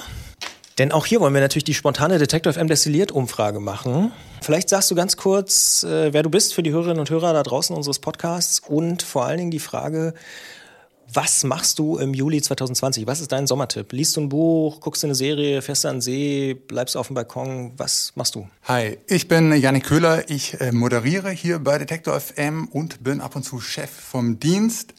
Denn 0.77 0.91
auch 0.91 1.05
hier 1.05 1.21
wollen 1.21 1.33
wir 1.33 1.39
natürlich 1.39 1.63
die 1.63 1.73
spontane 1.73 2.17
Detector 2.17 2.51
FM 2.51 2.67
Destilliert 2.67 3.11
Umfrage 3.13 3.61
machen. 3.61 4.11
Vielleicht 4.41 4.67
sagst 4.67 4.91
du 4.91 4.95
ganz 4.95 5.15
kurz, 5.15 5.83
äh, 5.83 6.11
wer 6.11 6.21
du 6.21 6.29
bist 6.29 6.53
für 6.53 6.63
die 6.63 6.71
Hörerinnen 6.71 6.99
und 6.99 7.09
Hörer 7.09 7.31
da 7.31 7.43
draußen 7.43 7.73
unseres 7.73 7.99
Podcasts 7.99 8.59
und 8.59 9.01
vor 9.01 9.23
allen 9.23 9.37
Dingen 9.37 9.51
die 9.51 9.59
Frage, 9.59 10.13
was 11.13 11.43
machst 11.43 11.79
du 11.79 11.97
im 11.97 12.13
Juli 12.13 12.41
2020? 12.41 13.07
Was 13.07 13.21
ist 13.21 13.31
dein 13.31 13.47
Sommertipp? 13.47 13.91
Liest 13.93 14.17
du 14.17 14.21
ein 14.21 14.29
Buch, 14.29 14.79
guckst 14.79 15.03
du 15.03 15.07
eine 15.07 15.15
Serie, 15.15 15.61
fährst 15.61 15.83
du 15.83 15.87
an 15.87 15.95
den 15.95 16.01
See, 16.01 16.53
bleibst 16.53 16.95
du 16.95 16.99
auf 16.99 17.07
dem 17.07 17.13
Balkon? 17.13 17.73
Was 17.77 18.13
machst 18.15 18.35
du? 18.35 18.47
Hi, 18.63 18.97
ich 19.07 19.27
bin 19.27 19.53
Janik 19.53 19.85
Köhler. 19.85 20.29
Ich 20.29 20.59
äh, 20.59 20.71
moderiere 20.71 21.29
hier 21.29 21.59
bei 21.59 21.77
Detektor 21.77 22.19
FM 22.19 22.67
und 22.67 23.03
bin 23.03 23.21
ab 23.21 23.35
und 23.35 23.43
zu 23.43 23.59
Chef 23.59 23.89
vom 23.89 24.39
Dienst. 24.39 24.93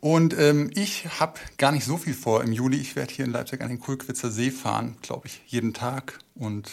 Und 0.00 0.38
ähm, 0.38 0.70
ich 0.74 1.06
habe 1.18 1.40
gar 1.56 1.72
nicht 1.72 1.84
so 1.84 1.96
viel 1.96 2.14
vor 2.14 2.42
im 2.42 2.52
Juli. 2.52 2.78
Ich 2.78 2.94
werde 2.94 3.12
hier 3.12 3.24
in 3.24 3.32
Leipzig 3.32 3.60
an 3.60 3.68
den 3.68 3.80
Kulkwitzer 3.80 4.30
See 4.30 4.50
fahren, 4.50 4.96
glaube 5.02 5.26
ich, 5.26 5.40
jeden 5.46 5.74
Tag 5.74 6.18
und 6.34 6.70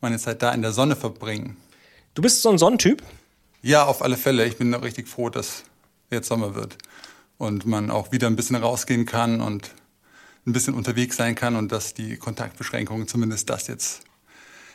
meine 0.00 0.18
Zeit 0.18 0.42
da 0.42 0.52
in 0.52 0.62
der 0.62 0.72
Sonne 0.72 0.96
verbringen. 0.96 1.56
Du 2.14 2.22
bist 2.22 2.40
so 2.42 2.50
ein 2.50 2.58
Sonnentyp? 2.58 3.02
Ja, 3.62 3.84
auf 3.84 4.00
alle 4.00 4.16
Fälle. 4.16 4.46
Ich 4.46 4.56
bin 4.56 4.72
richtig 4.72 5.06
froh, 5.06 5.28
dass 5.28 5.64
jetzt 6.10 6.28
Sommer 6.28 6.54
wird 6.54 6.78
und 7.40 7.64
man 7.64 7.90
auch 7.90 8.12
wieder 8.12 8.26
ein 8.26 8.36
bisschen 8.36 8.56
rausgehen 8.56 9.06
kann 9.06 9.40
und 9.40 9.70
ein 10.46 10.52
bisschen 10.52 10.74
unterwegs 10.74 11.16
sein 11.16 11.34
kann 11.34 11.56
und 11.56 11.72
dass 11.72 11.94
die 11.94 12.16
Kontaktbeschränkungen 12.16 13.08
zumindest 13.08 13.48
das 13.48 13.66
jetzt, 13.66 14.02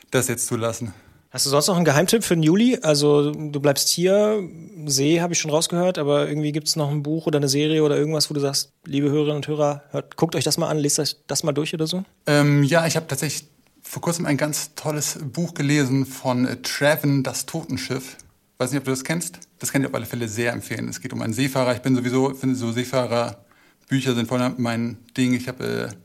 das 0.10 0.27
jetzt 0.27 0.48
zulassen. 0.48 0.91
Hast 1.29 1.45
du 1.45 1.51
sonst 1.51 1.67
noch 1.67 1.75
einen 1.75 1.86
Geheimtipp 1.86 2.24
für 2.24 2.34
den 2.34 2.41
Juli? 2.41 2.79
Also 2.81 3.31
du 3.31 3.60
bleibst 3.60 3.89
hier, 3.89 4.41
See 4.88 5.22
habe 5.22 5.34
ich 5.34 5.39
schon 5.39 5.51
rausgehört, 5.51 6.00
aber 6.00 6.27
irgendwie 6.27 6.51
gibt 6.51 6.67
es 6.67 6.75
noch 6.75 6.89
ein 6.89 7.03
Buch 7.03 7.27
oder 7.27 7.38
eine 7.38 7.50
Serie 7.50 7.84
oder 7.84 7.98
irgendwas, 7.98 8.29
wo 8.31 8.34
du 8.34 8.39
sagst, 8.39 8.72
liebe 8.86 9.12
Hörerinnen 9.12 9.36
und 9.36 9.48
Hörer, 9.48 9.84
hört, 9.91 10.17
guckt 10.17 10.36
euch 10.36 10.43
das 10.43 10.57
mal 10.57 10.69
an, 10.69 10.79
lest 10.79 10.98
euch 10.98 11.17
das 11.27 11.43
mal 11.43 11.51
durch 11.51 11.74
oder 11.74 11.86
so? 11.86 12.03
Ähm, 12.25 12.63
ja, 12.63 12.88
ich 12.88 12.95
habe 12.95 13.05
tatsächlich 13.05 13.48
vor 13.84 14.01
kurzem 14.01 14.25
ein 14.25 14.38
ganz 14.38 14.74
tolles 14.74 15.19
Buch 15.22 15.53
gelesen 15.53 16.07
von 16.07 16.48
äh, 16.48 16.55
Traven, 16.63 17.22
das 17.22 17.45
Totenschiff. 17.45 18.17
Weiß 18.57 18.72
nicht, 18.72 18.79
ob 18.79 18.86
du 18.86 18.91
das 18.91 19.03
kennst. 19.03 19.39
Das 19.59 19.71
kann 19.71 19.81
ich 19.81 19.88
auf 19.88 19.93
alle 19.93 20.05
Fälle 20.05 20.27
sehr 20.27 20.51
empfehlen. 20.51 20.89
Es 20.89 21.01
geht 21.01 21.13
um 21.13 21.21
einen 21.21 21.33
Seefahrer. 21.33 21.74
Ich 21.74 21.81
bin 21.81 21.95
sowieso, 21.95 22.33
finde 22.33 22.55
so 22.55 22.71
Seefahrerbücher 22.71 24.13
sind 24.13 24.27
voll 24.27 24.53
mein 24.57 24.97
Ding. 25.15 25.33
Ich 25.33 25.47
habe 25.47 25.89
äh, 25.91 25.95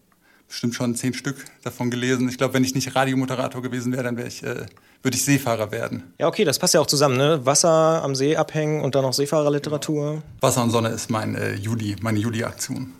bestimmt 0.48 0.74
schon 0.74 0.94
zehn 0.94 1.14
Stück 1.14 1.44
davon 1.62 1.90
gelesen. 1.90 2.28
Ich 2.28 2.38
glaube, 2.38 2.54
wenn 2.54 2.64
ich 2.64 2.74
nicht 2.74 2.94
Radiomoderator 2.94 3.62
gewesen 3.62 3.92
wäre, 3.92 4.02
dann 4.02 4.16
wäre 4.16 4.28
ich, 4.28 4.42
äh, 4.42 4.66
würde 5.02 5.16
ich 5.16 5.24
Seefahrer 5.24 5.70
werden. 5.72 6.12
Ja, 6.18 6.26
okay, 6.28 6.44
das 6.44 6.58
passt 6.58 6.74
ja 6.74 6.80
auch 6.80 6.86
zusammen, 6.86 7.16
ne? 7.16 7.44
Wasser 7.46 8.02
am 8.02 8.14
See 8.14 8.36
abhängen 8.36 8.82
und 8.82 8.94
dann 8.94 9.02
noch 9.02 9.12
Seefahrerliteratur. 9.12 10.22
Wasser 10.40 10.62
und 10.62 10.70
Sonne 10.70 10.90
ist 10.90 11.10
mein 11.10 11.34
äh, 11.34 11.54
Juli, 11.54 11.96
meine 12.00 12.18
Juli-Aktion. 12.18 12.92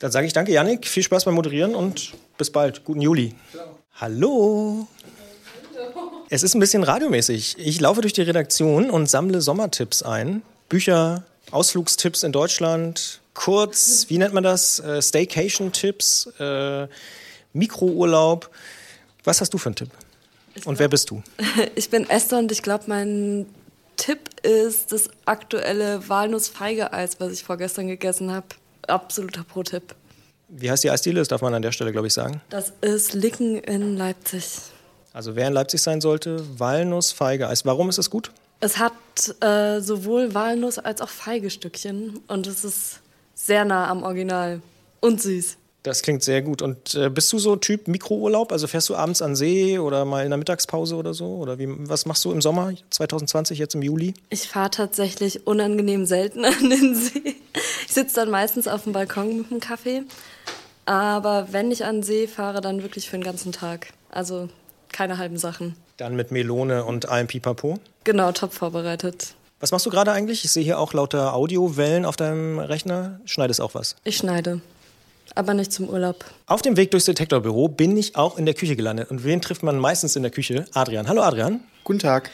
Dann 0.00 0.10
sage 0.10 0.26
ich 0.26 0.32
danke, 0.32 0.52
Yannick. 0.52 0.86
Viel 0.86 1.02
Spaß 1.02 1.24
beim 1.24 1.34
Moderieren 1.34 1.74
und 1.74 2.12
bis 2.36 2.50
bald. 2.50 2.84
Guten 2.84 3.00
Juli. 3.00 3.34
Ciao. 3.52 3.78
Hallo. 4.00 4.88
Es 6.28 6.42
ist 6.42 6.54
ein 6.54 6.60
bisschen 6.60 6.82
radiomäßig. 6.82 7.56
Ich 7.58 7.80
laufe 7.80 8.00
durch 8.00 8.12
die 8.12 8.22
Redaktion 8.22 8.90
und 8.90 9.08
sammle 9.08 9.40
Sommertipps 9.40 10.02
ein. 10.02 10.42
Bücher, 10.68 11.24
Ausflugstipps 11.50 12.22
in 12.22 12.32
Deutschland, 12.32 13.20
kurz, 13.34 14.06
wie 14.08 14.18
nennt 14.18 14.34
man 14.34 14.42
das? 14.42 14.78
Äh, 14.80 15.02
Staycation-Tipps, 15.02 16.28
äh, 16.38 16.88
Mikrourlaub. 17.52 18.50
Was 19.24 19.40
hast 19.40 19.52
du 19.52 19.58
für 19.58 19.68
einen 19.68 19.76
Tipp? 19.76 19.90
Und 20.64 20.78
wer 20.78 20.88
bist 20.88 21.10
du? 21.10 21.22
Ich 21.74 21.90
bin 21.90 22.08
Esther 22.08 22.38
und 22.38 22.52
ich 22.52 22.62
glaube, 22.62 22.84
mein 22.86 23.46
Tipp 23.96 24.30
ist 24.42 24.92
das 24.92 25.08
aktuelle 25.26 26.08
Walnuss-Feige-Eis, 26.08 27.20
was 27.20 27.32
ich 27.32 27.44
vorgestern 27.44 27.86
gegessen 27.86 28.32
habe. 28.32 28.46
Absoluter 28.86 29.44
Pro-Tipp. 29.44 29.94
Wie 30.48 30.70
heißt 30.70 30.84
die 30.84 30.90
Eisdiele? 30.90 31.20
Das 31.20 31.28
darf 31.28 31.40
man 31.40 31.54
an 31.54 31.62
der 31.62 31.72
Stelle, 31.72 31.92
glaube 31.92 32.08
ich, 32.08 32.12
sagen. 32.12 32.42
Das 32.50 32.72
ist 32.80 33.14
Licken 33.14 33.58
in 33.58 33.96
Leipzig. 33.96 34.44
Also 35.12 35.36
wer 35.36 35.48
in 35.48 35.52
Leipzig 35.52 35.82
sein 35.82 36.00
sollte, 36.00 36.44
Walnuss, 36.58 37.12
Feige, 37.12 37.48
Eis. 37.48 37.64
Warum 37.64 37.88
ist 37.88 37.98
es 37.98 38.10
gut? 38.10 38.30
Es 38.60 38.78
hat 38.78 38.92
äh, 39.40 39.80
sowohl 39.80 40.34
Walnuss 40.34 40.78
als 40.78 41.00
auch 41.00 41.08
Feigestückchen 41.08 42.20
und 42.28 42.46
es 42.46 42.64
ist 42.64 43.00
sehr 43.34 43.64
nah 43.64 43.88
am 43.88 44.04
Original 44.04 44.62
und 45.00 45.20
süß. 45.20 45.56
Das 45.82 46.02
klingt 46.02 46.22
sehr 46.22 46.42
gut. 46.42 46.62
Und 46.62 46.94
äh, 46.94 47.10
bist 47.10 47.32
du 47.32 47.40
so 47.40 47.56
Typ 47.56 47.88
Mikrourlaub? 47.88 48.52
Also 48.52 48.68
fährst 48.68 48.88
du 48.88 48.94
abends 48.94 49.20
an 49.20 49.34
See 49.34 49.78
oder 49.80 50.04
mal 50.04 50.22
in 50.22 50.30
der 50.30 50.38
Mittagspause 50.38 50.94
oder 50.94 51.12
so? 51.12 51.26
Oder 51.26 51.58
wie, 51.58 51.66
was 51.88 52.06
machst 52.06 52.24
du 52.24 52.30
im 52.30 52.40
Sommer 52.40 52.72
2020, 52.90 53.58
jetzt 53.58 53.74
im 53.74 53.82
Juli? 53.82 54.14
Ich 54.30 54.48
fahre 54.48 54.70
tatsächlich 54.70 55.44
unangenehm 55.46 56.06
selten 56.06 56.44
an 56.44 56.70
den 56.70 56.94
See. 56.94 57.34
Ich 57.86 57.92
sitze 57.92 58.14
dann 58.14 58.30
meistens 58.30 58.68
auf 58.68 58.84
dem 58.84 58.92
Balkon 58.92 59.38
mit 59.38 59.50
dem 59.50 59.58
Kaffee. 59.58 60.02
Aber 60.86 61.48
wenn 61.50 61.72
ich 61.72 61.84
an 61.84 62.04
See 62.04 62.28
fahre, 62.28 62.60
dann 62.60 62.82
wirklich 62.82 63.10
für 63.10 63.16
den 63.16 63.24
ganzen 63.24 63.50
Tag. 63.50 63.88
Also 64.08 64.48
keine 64.92 65.18
halben 65.18 65.36
Sachen. 65.36 65.74
Dann 65.96 66.16
mit 66.16 66.30
Melone 66.30 66.84
und 66.84 67.08
allem 67.08 67.26
Pipapo? 67.26 67.78
Genau, 68.04 68.32
top 68.32 68.52
vorbereitet. 68.52 69.34
Was 69.60 69.70
machst 69.70 69.86
du 69.86 69.90
gerade 69.90 70.10
eigentlich? 70.12 70.44
Ich 70.44 70.50
sehe 70.50 70.64
hier 70.64 70.78
auch 70.78 70.92
lauter 70.92 71.34
Audiowellen 71.34 72.04
auf 72.04 72.16
deinem 72.16 72.58
Rechner. 72.58 73.20
Schneidest 73.24 73.60
auch 73.60 73.74
was? 73.74 73.96
Ich 74.04 74.16
schneide. 74.16 74.60
Aber 75.34 75.54
nicht 75.54 75.72
zum 75.72 75.88
Urlaub. 75.88 76.24
Auf 76.46 76.62
dem 76.62 76.76
Weg 76.76 76.90
durchs 76.90 77.06
Detektorbüro 77.06 77.68
bin 77.68 77.96
ich 77.96 78.16
auch 78.16 78.38
in 78.38 78.44
der 78.44 78.54
Küche 78.54 78.76
gelandet. 78.76 79.10
Und 79.10 79.24
wen 79.24 79.40
trifft 79.40 79.62
man 79.62 79.78
meistens 79.78 80.16
in 80.16 80.22
der 80.22 80.32
Küche? 80.32 80.66
Adrian. 80.74 81.08
Hallo 81.08 81.22
Adrian. 81.22 81.60
Guten 81.84 82.00
Tag. 82.00 82.30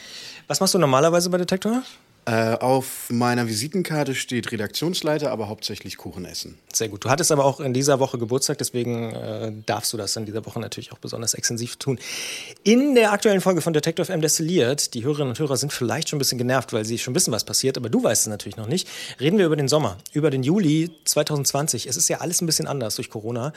Was 0.47 0.61
machst 0.61 0.75
du 0.75 0.79
normalerweise 0.79 1.29
bei 1.31 1.39
Detektor? 1.39 1.83
Äh, 2.29 2.59
auf 2.61 3.09
meiner 3.09 3.49
Visitenkarte 3.49 4.15
steht 4.15 4.53
Redaktionsleiter, 4.53 5.31
aber 5.31 5.49
hauptsächlich 5.49 5.97
Kuchen 5.97 6.27
essen. 6.27 6.59
Sehr 6.71 6.91
gut. 6.91 7.07
Du 7.07 7.09
hattest 7.09 7.33
aber 7.33 7.47
auch 7.47 7.59
in 7.59 7.73
dieser 7.73 8.01
Woche 8.01 8.19
Geburtstag, 8.19 8.59
deswegen 8.59 9.15
äh, 9.15 9.51
darfst 9.65 9.95
du 9.95 9.97
das 9.97 10.15
in 10.15 10.27
dieser 10.27 10.45
Woche 10.45 10.61
natürlich 10.61 10.93
auch 10.93 10.99
besonders 10.99 11.33
extensiv 11.33 11.77
tun. 11.77 11.99
In 12.65 12.95
der 12.95 13.13
aktuellen 13.13 13.41
Folge 13.41 13.63
von 13.63 13.73
Detective 13.73 14.13
M 14.13 14.21
Destilliert, 14.21 14.93
die 14.93 15.05
Hörerinnen 15.05 15.31
und 15.31 15.39
Hörer 15.39 15.57
sind 15.57 15.73
vielleicht 15.73 16.11
schon 16.11 16.19
ein 16.19 16.19
bisschen 16.19 16.37
genervt, 16.37 16.75
weil 16.75 16.85
sie 16.85 16.99
schon 16.99 17.15
wissen, 17.15 17.33
was 17.33 17.45
passiert, 17.45 17.79
aber 17.79 17.89
du 17.89 18.05
weißt 18.05 18.21
es 18.21 18.27
natürlich 18.27 18.59
noch 18.59 18.69
nicht, 18.69 18.87
reden 19.19 19.39
wir 19.39 19.47
über 19.47 19.57
den 19.57 19.69
Sommer, 19.69 19.97
über 20.13 20.29
den 20.29 20.43
Juli 20.43 20.91
2020. 21.07 21.87
Es 21.87 21.97
ist 21.97 22.09
ja 22.09 22.19
alles 22.19 22.43
ein 22.43 22.47
bisschen 22.47 22.67
anders 22.67 22.97
durch 22.97 23.09
Corona. 23.09 23.55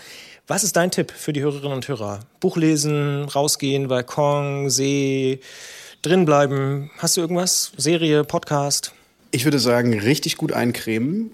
Was 0.47 0.63
ist 0.63 0.77
dein 0.77 0.91
Tipp 0.91 1.11
für 1.11 1.33
die 1.33 1.41
Hörerinnen 1.41 1.73
und 1.73 1.89
Hörer? 1.89 2.21
Buch 2.39 2.55
lesen, 2.55 3.25
rausgehen, 3.25 3.89
Balkon, 3.89 4.69
See, 4.69 5.41
drinbleiben? 6.01 6.89
Hast 6.97 7.17
du 7.17 7.21
irgendwas? 7.21 7.71
Serie, 7.77 8.23
Podcast? 8.23 8.93
Ich 9.31 9.45
würde 9.45 9.59
sagen, 9.59 9.97
richtig 9.99 10.37
gut 10.37 10.51
eincremen, 10.51 11.31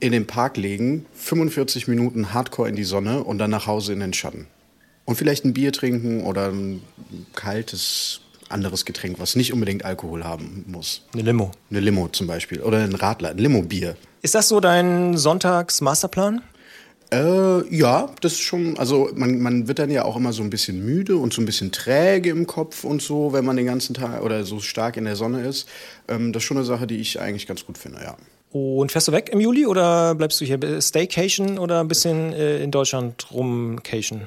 in 0.00 0.12
den 0.12 0.26
Park 0.26 0.56
legen, 0.56 1.06
45 1.14 1.86
Minuten 1.86 2.32
Hardcore 2.32 2.68
in 2.68 2.76
die 2.76 2.84
Sonne 2.84 3.22
und 3.22 3.38
dann 3.38 3.50
nach 3.50 3.66
Hause 3.66 3.92
in 3.92 4.00
den 4.00 4.14
Schatten. 4.14 4.46
Und 5.04 5.16
vielleicht 5.16 5.44
ein 5.44 5.52
Bier 5.52 5.72
trinken 5.72 6.22
oder 6.22 6.48
ein 6.48 6.82
kaltes 7.34 8.20
anderes 8.48 8.84
Getränk, 8.84 9.18
was 9.18 9.36
nicht 9.36 9.52
unbedingt 9.52 9.84
Alkohol 9.84 10.24
haben 10.24 10.64
muss. 10.66 11.02
Eine 11.12 11.22
Limo. 11.22 11.52
Eine 11.70 11.80
Limo 11.80 12.08
zum 12.08 12.26
Beispiel. 12.26 12.62
Oder 12.62 12.78
ein 12.78 12.94
Radler, 12.94 13.30
ein 13.30 13.38
Limo-Bier. 13.38 13.96
Ist 14.22 14.34
das 14.34 14.48
so 14.48 14.60
dein 14.60 15.16
Sonntags-Masterplan? 15.16 16.42
Äh, 17.12 17.74
ja, 17.74 18.08
das 18.20 18.32
ist 18.34 18.40
schon, 18.40 18.78
also 18.78 19.10
man, 19.14 19.40
man 19.40 19.66
wird 19.66 19.80
dann 19.80 19.90
ja 19.90 20.04
auch 20.04 20.16
immer 20.16 20.32
so 20.32 20.42
ein 20.42 20.50
bisschen 20.50 20.84
müde 20.84 21.16
und 21.16 21.32
so 21.32 21.42
ein 21.42 21.44
bisschen 21.44 21.72
träge 21.72 22.30
im 22.30 22.46
Kopf 22.46 22.84
und 22.84 23.02
so, 23.02 23.32
wenn 23.32 23.44
man 23.44 23.56
den 23.56 23.66
ganzen 23.66 23.94
Tag 23.94 24.22
oder 24.22 24.44
so 24.44 24.60
stark 24.60 24.96
in 24.96 25.06
der 25.06 25.16
Sonne 25.16 25.42
ist. 25.42 25.68
Ähm, 26.06 26.32
das 26.32 26.42
ist 26.42 26.46
schon 26.46 26.56
eine 26.56 26.66
Sache, 26.66 26.86
die 26.86 26.96
ich 26.96 27.20
eigentlich 27.20 27.48
ganz 27.48 27.66
gut 27.66 27.78
finde, 27.78 28.00
ja. 28.02 28.16
Und 28.52 28.90
fährst 28.90 29.08
du 29.08 29.12
weg 29.12 29.30
im 29.32 29.40
Juli 29.40 29.66
oder 29.66 30.14
bleibst 30.14 30.40
du 30.40 30.44
hier? 30.44 30.80
Staycation 30.80 31.58
oder 31.58 31.80
ein 31.80 31.88
bisschen 31.88 32.32
äh, 32.32 32.62
in 32.62 32.70
Deutschland 32.70 33.30
rumcation? 33.32 34.22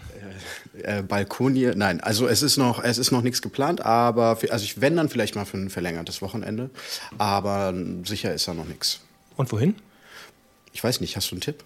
Äh, 0.75 0.99
äh, 0.99 1.01
Balkonier, 1.03 1.75
nein, 1.75 2.01
also 2.01 2.27
es 2.27 2.41
ist 2.41 2.57
noch, 2.57 2.83
es 2.83 2.97
ist 2.97 3.11
noch 3.11 3.21
nichts 3.21 3.41
geplant, 3.41 3.85
aber 3.85 4.35
für, 4.37 4.51
also 4.51 4.63
ich 4.65 4.81
wenn 4.81 4.95
dann 4.95 5.07
vielleicht 5.07 5.35
mal 5.35 5.45
für 5.45 5.57
ein 5.57 5.69
verlängertes 5.69 6.21
Wochenende, 6.21 6.69
aber 7.17 7.73
sicher 8.05 8.33
ist 8.33 8.47
da 8.47 8.53
noch 8.53 8.67
nichts. 8.67 9.01
Und 9.37 9.51
wohin? 9.51 9.75
Ich 10.73 10.83
weiß 10.83 11.01
nicht, 11.01 11.15
hast 11.15 11.31
du 11.31 11.35
einen 11.35 11.41
Tipp? 11.41 11.63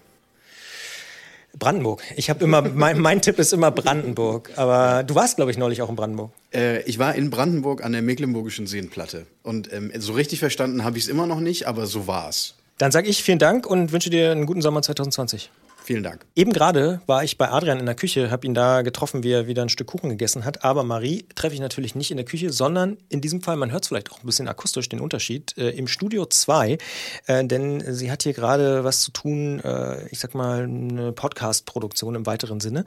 Brandenburg. 1.58 2.02
Ich 2.16 2.30
habe 2.30 2.44
immer, 2.44 2.62
mein, 2.62 3.00
mein 3.00 3.20
Tipp 3.20 3.38
ist 3.38 3.52
immer 3.52 3.70
Brandenburg. 3.70 4.50
Aber 4.56 5.02
du 5.02 5.14
warst, 5.14 5.36
glaube 5.36 5.50
ich, 5.50 5.58
neulich 5.58 5.82
auch 5.82 5.88
in 5.88 5.96
Brandenburg. 5.96 6.30
Äh, 6.52 6.82
ich 6.82 6.98
war 6.98 7.14
in 7.14 7.30
Brandenburg 7.30 7.84
an 7.84 7.92
der 7.92 8.02
Mecklenburgischen 8.02 8.66
Seenplatte. 8.66 9.26
Und 9.42 9.72
ähm, 9.72 9.92
so 9.98 10.12
richtig 10.12 10.38
verstanden 10.38 10.84
habe 10.84 10.98
ich 10.98 11.04
es 11.04 11.10
immer 11.10 11.26
noch 11.26 11.40
nicht, 11.40 11.66
aber 11.66 11.86
so 11.86 12.06
war 12.06 12.28
es. 12.28 12.54
Dann 12.78 12.92
sage 12.92 13.08
ich 13.08 13.22
vielen 13.22 13.38
Dank 13.40 13.66
und 13.66 13.92
wünsche 13.92 14.10
dir 14.10 14.30
einen 14.30 14.46
guten 14.46 14.62
Sommer 14.62 14.82
2020. 14.82 15.50
Vielen 15.88 16.02
Dank. 16.02 16.26
Eben 16.36 16.52
gerade 16.52 17.00
war 17.06 17.24
ich 17.24 17.38
bei 17.38 17.50
Adrian 17.50 17.78
in 17.78 17.86
der 17.86 17.94
Küche, 17.94 18.30
habe 18.30 18.46
ihn 18.46 18.52
da 18.52 18.82
getroffen, 18.82 19.22
wie 19.22 19.32
er 19.32 19.46
wieder 19.46 19.62
ein 19.62 19.70
Stück 19.70 19.86
Kuchen 19.86 20.10
gegessen 20.10 20.44
hat. 20.44 20.62
Aber 20.62 20.82
Marie 20.82 21.24
treffe 21.34 21.54
ich 21.54 21.60
natürlich 21.60 21.94
nicht 21.94 22.10
in 22.10 22.18
der 22.18 22.26
Küche, 22.26 22.52
sondern 22.52 22.98
in 23.08 23.22
diesem 23.22 23.40
Fall, 23.40 23.56
man 23.56 23.72
hört 23.72 23.84
es 23.84 23.88
vielleicht 23.88 24.12
auch 24.12 24.20
ein 24.20 24.26
bisschen 24.26 24.48
akustisch 24.48 24.90
den 24.90 25.00
Unterschied, 25.00 25.56
äh, 25.56 25.70
im 25.70 25.88
Studio 25.88 26.26
2. 26.26 26.76
Äh, 27.26 27.46
denn 27.46 27.82
sie 27.94 28.10
hat 28.10 28.22
hier 28.22 28.34
gerade 28.34 28.84
was 28.84 29.00
zu 29.00 29.12
tun, 29.12 29.60
äh, 29.60 30.06
ich 30.08 30.18
sag 30.18 30.34
mal, 30.34 30.64
eine 30.64 31.12
Podcast-Produktion 31.12 32.16
im 32.16 32.26
weiteren 32.26 32.60
Sinne. 32.60 32.84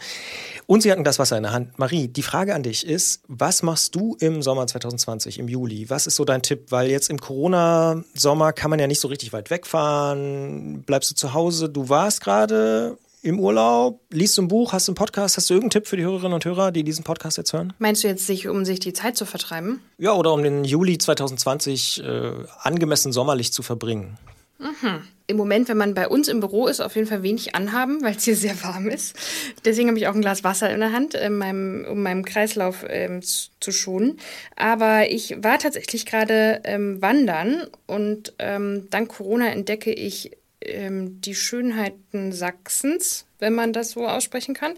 Und 0.67 0.84
sie 0.84 0.91
hat 0.91 1.00
ein 1.00 1.03
Glas 1.03 1.17
Wasser 1.17 1.38
in 1.38 1.41
der 1.41 1.53
Hand. 1.53 1.79
Marie, 1.79 2.08
die 2.08 2.22
Frage 2.22 2.53
an 2.53 2.62
dich 2.62 2.86
ist, 2.86 3.24
was 3.27 3.63
machst 3.63 3.96
du 3.96 4.15
im 4.20 4.43
Sommer 4.43 4.67
2020, 4.67 5.39
im 5.39 5.48
Juli? 5.48 5.89
Was 5.89 6.05
ist 6.05 6.17
so 6.17 6.24
dein 6.24 6.43
Tipp? 6.43 6.67
Weil 6.70 6.91
jetzt 6.91 7.10
im 7.10 7.20
Corona-Sommer 7.20 8.53
kann 8.53 8.70
man 8.70 8.77
ja 8.77 8.86
nicht 8.86 9.00
so 9.00 9.08
richtig 9.08 9.34
weit 9.34 9.50
wegfahren. 9.50 10.84
Bleibst 10.84 11.10
du 11.10 11.15
zu 11.15 11.34
Hause? 11.34 11.67
Du 11.67 11.89
warst 11.89 12.22
gerade 12.22 12.90
im 13.21 13.39
Urlaub? 13.39 14.01
Liest 14.09 14.37
du 14.37 14.43
ein 14.43 14.47
Buch? 14.47 14.73
Hast 14.73 14.87
du 14.87 14.91
einen 14.91 14.95
Podcast? 14.95 15.37
Hast 15.37 15.49
du 15.49 15.53
irgendeinen 15.53 15.81
Tipp 15.81 15.87
für 15.87 15.97
die 15.97 16.03
Hörerinnen 16.03 16.33
und 16.33 16.45
Hörer, 16.45 16.71
die 16.71 16.83
diesen 16.83 17.03
Podcast 17.03 17.37
jetzt 17.37 17.53
hören? 17.53 17.73
Meinst 17.79 18.03
du 18.03 18.07
jetzt, 18.07 18.25
sich, 18.25 18.47
um 18.47 18.65
sich 18.65 18.79
die 18.79 18.93
Zeit 18.93 19.17
zu 19.17 19.25
vertreiben? 19.25 19.81
Ja, 19.97 20.13
oder 20.13 20.33
um 20.33 20.43
den 20.43 20.63
Juli 20.63 20.97
2020 20.97 22.03
äh, 22.03 22.31
angemessen 22.61 23.11
sommerlich 23.11 23.53
zu 23.53 23.61
verbringen. 23.61 24.17
Mhm. 24.59 25.03
Im 25.27 25.37
Moment, 25.37 25.69
wenn 25.69 25.77
man 25.77 25.93
bei 25.93 26.07
uns 26.07 26.27
im 26.27 26.39
Büro 26.39 26.67
ist, 26.67 26.81
auf 26.81 26.95
jeden 26.95 27.07
Fall 27.07 27.23
wenig 27.23 27.55
anhaben, 27.55 28.03
weil 28.03 28.15
es 28.15 28.25
hier 28.25 28.35
sehr 28.35 28.61
warm 28.63 28.89
ist. 28.89 29.15
Deswegen 29.63 29.87
habe 29.87 29.97
ich 29.97 30.07
auch 30.07 30.13
ein 30.13 30.21
Glas 30.21 30.43
Wasser 30.43 30.69
in 30.71 30.81
der 30.81 30.91
Hand, 30.91 31.13
in 31.13 31.37
meinem, 31.37 31.85
um 31.89 32.03
meinen 32.03 32.25
Kreislauf 32.25 32.83
ähm, 32.87 33.21
zu 33.21 33.71
schonen. 33.71 34.19
Aber 34.55 35.09
ich 35.09 35.35
war 35.41 35.57
tatsächlich 35.57 36.05
gerade 36.05 36.61
ähm, 36.65 37.01
wandern 37.01 37.67
und 37.87 38.33
ähm, 38.39 38.87
dank 38.89 39.09
Corona 39.09 39.47
entdecke 39.47 39.93
ich 39.93 40.31
ähm, 40.61 41.21
die 41.21 41.35
Schönheiten 41.35 42.31
Sachsens, 42.31 43.25
wenn 43.39 43.53
man 43.53 43.73
das 43.73 43.91
so 43.91 44.07
aussprechen 44.07 44.53
kann. 44.53 44.73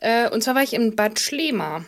Äh, 0.00 0.28
und 0.30 0.42
zwar 0.42 0.54
war 0.54 0.62
ich 0.62 0.74
in 0.74 0.96
Bad 0.96 1.20
Schlema. 1.20 1.84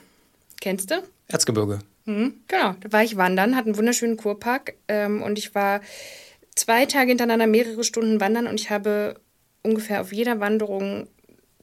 Kennst 0.60 0.90
du? 0.90 1.02
Erzgebirge. 1.28 1.80
Mhm, 2.04 2.34
genau, 2.48 2.74
da 2.80 2.92
war 2.92 3.04
ich 3.04 3.16
wandern, 3.16 3.56
hatte 3.56 3.66
einen 3.66 3.76
wunderschönen 3.76 4.16
Kurpark 4.16 4.74
ähm, 4.88 5.22
und 5.22 5.38
ich 5.38 5.54
war 5.54 5.80
zwei 6.54 6.86
Tage 6.86 7.10
hintereinander 7.10 7.46
mehrere 7.46 7.84
Stunden 7.84 8.20
wandern 8.20 8.46
und 8.46 8.58
ich 8.60 8.70
habe 8.70 9.20
ungefähr 9.62 10.00
auf 10.00 10.12
jeder 10.12 10.40
Wanderung 10.40 11.08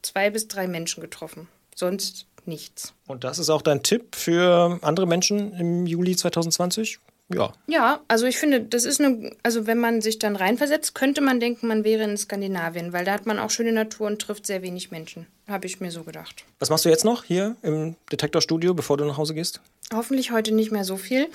zwei 0.02 0.30
bis 0.30 0.48
drei 0.48 0.68
Menschen 0.68 1.02
getroffen. 1.02 1.48
Sonst 1.76 2.28
nichts. 2.46 2.94
Und 3.08 3.24
das 3.24 3.40
ist 3.40 3.50
auch 3.50 3.62
dein 3.62 3.84
Tipp 3.84 4.16
für 4.16 4.80
andere 4.82 5.06
Menschen 5.06 5.54
im 5.54 5.86
Juli 5.86 6.16
2020? 6.16 7.00
Ja. 7.30 7.52
Ja, 7.68 8.00
also 8.08 8.26
ich 8.26 8.38
finde, 8.38 8.62
das 8.62 8.86
ist 8.86 9.02
eine, 9.02 9.32
also 9.44 9.68
wenn 9.68 9.80
man 9.80 10.02
sich 10.02 10.18
dann 10.18 10.36
reinversetzt, 10.36 10.96
könnte 10.96 11.22
man 11.22 11.40
denken, 11.40 11.68
man 11.68 11.84
wäre 11.84 12.04
in 12.04 12.18
Skandinavien, 12.18 12.94
weil 12.94 13.04
da 13.04 13.12
hat 13.12 13.26
man 13.26 13.38
auch 13.38 13.50
schöne 13.50 13.74
Natur 13.74 14.08
und 14.08 14.22
trifft 14.22 14.46
sehr 14.46 14.62
wenig 14.62 14.92
Menschen. 14.92 15.28
Habe 15.48 15.66
ich 15.66 15.80
mir 15.80 15.92
so 15.92 16.04
gedacht. 16.04 16.46
Was 16.60 16.70
machst 16.70 16.86
du 16.86 16.90
jetzt 16.90 17.06
noch 17.06 17.24
hier 17.24 17.56
im 17.62 17.96
Detektorstudio, 18.12 18.74
bevor 18.74 18.98
du 18.98 19.06
nach 19.06 19.18
Hause 19.18 19.34
gehst? 19.34 19.62
Hoffentlich 19.94 20.32
heute 20.32 20.54
nicht 20.54 20.72
mehr 20.72 20.84
so 20.84 20.98
viel. 20.98 21.28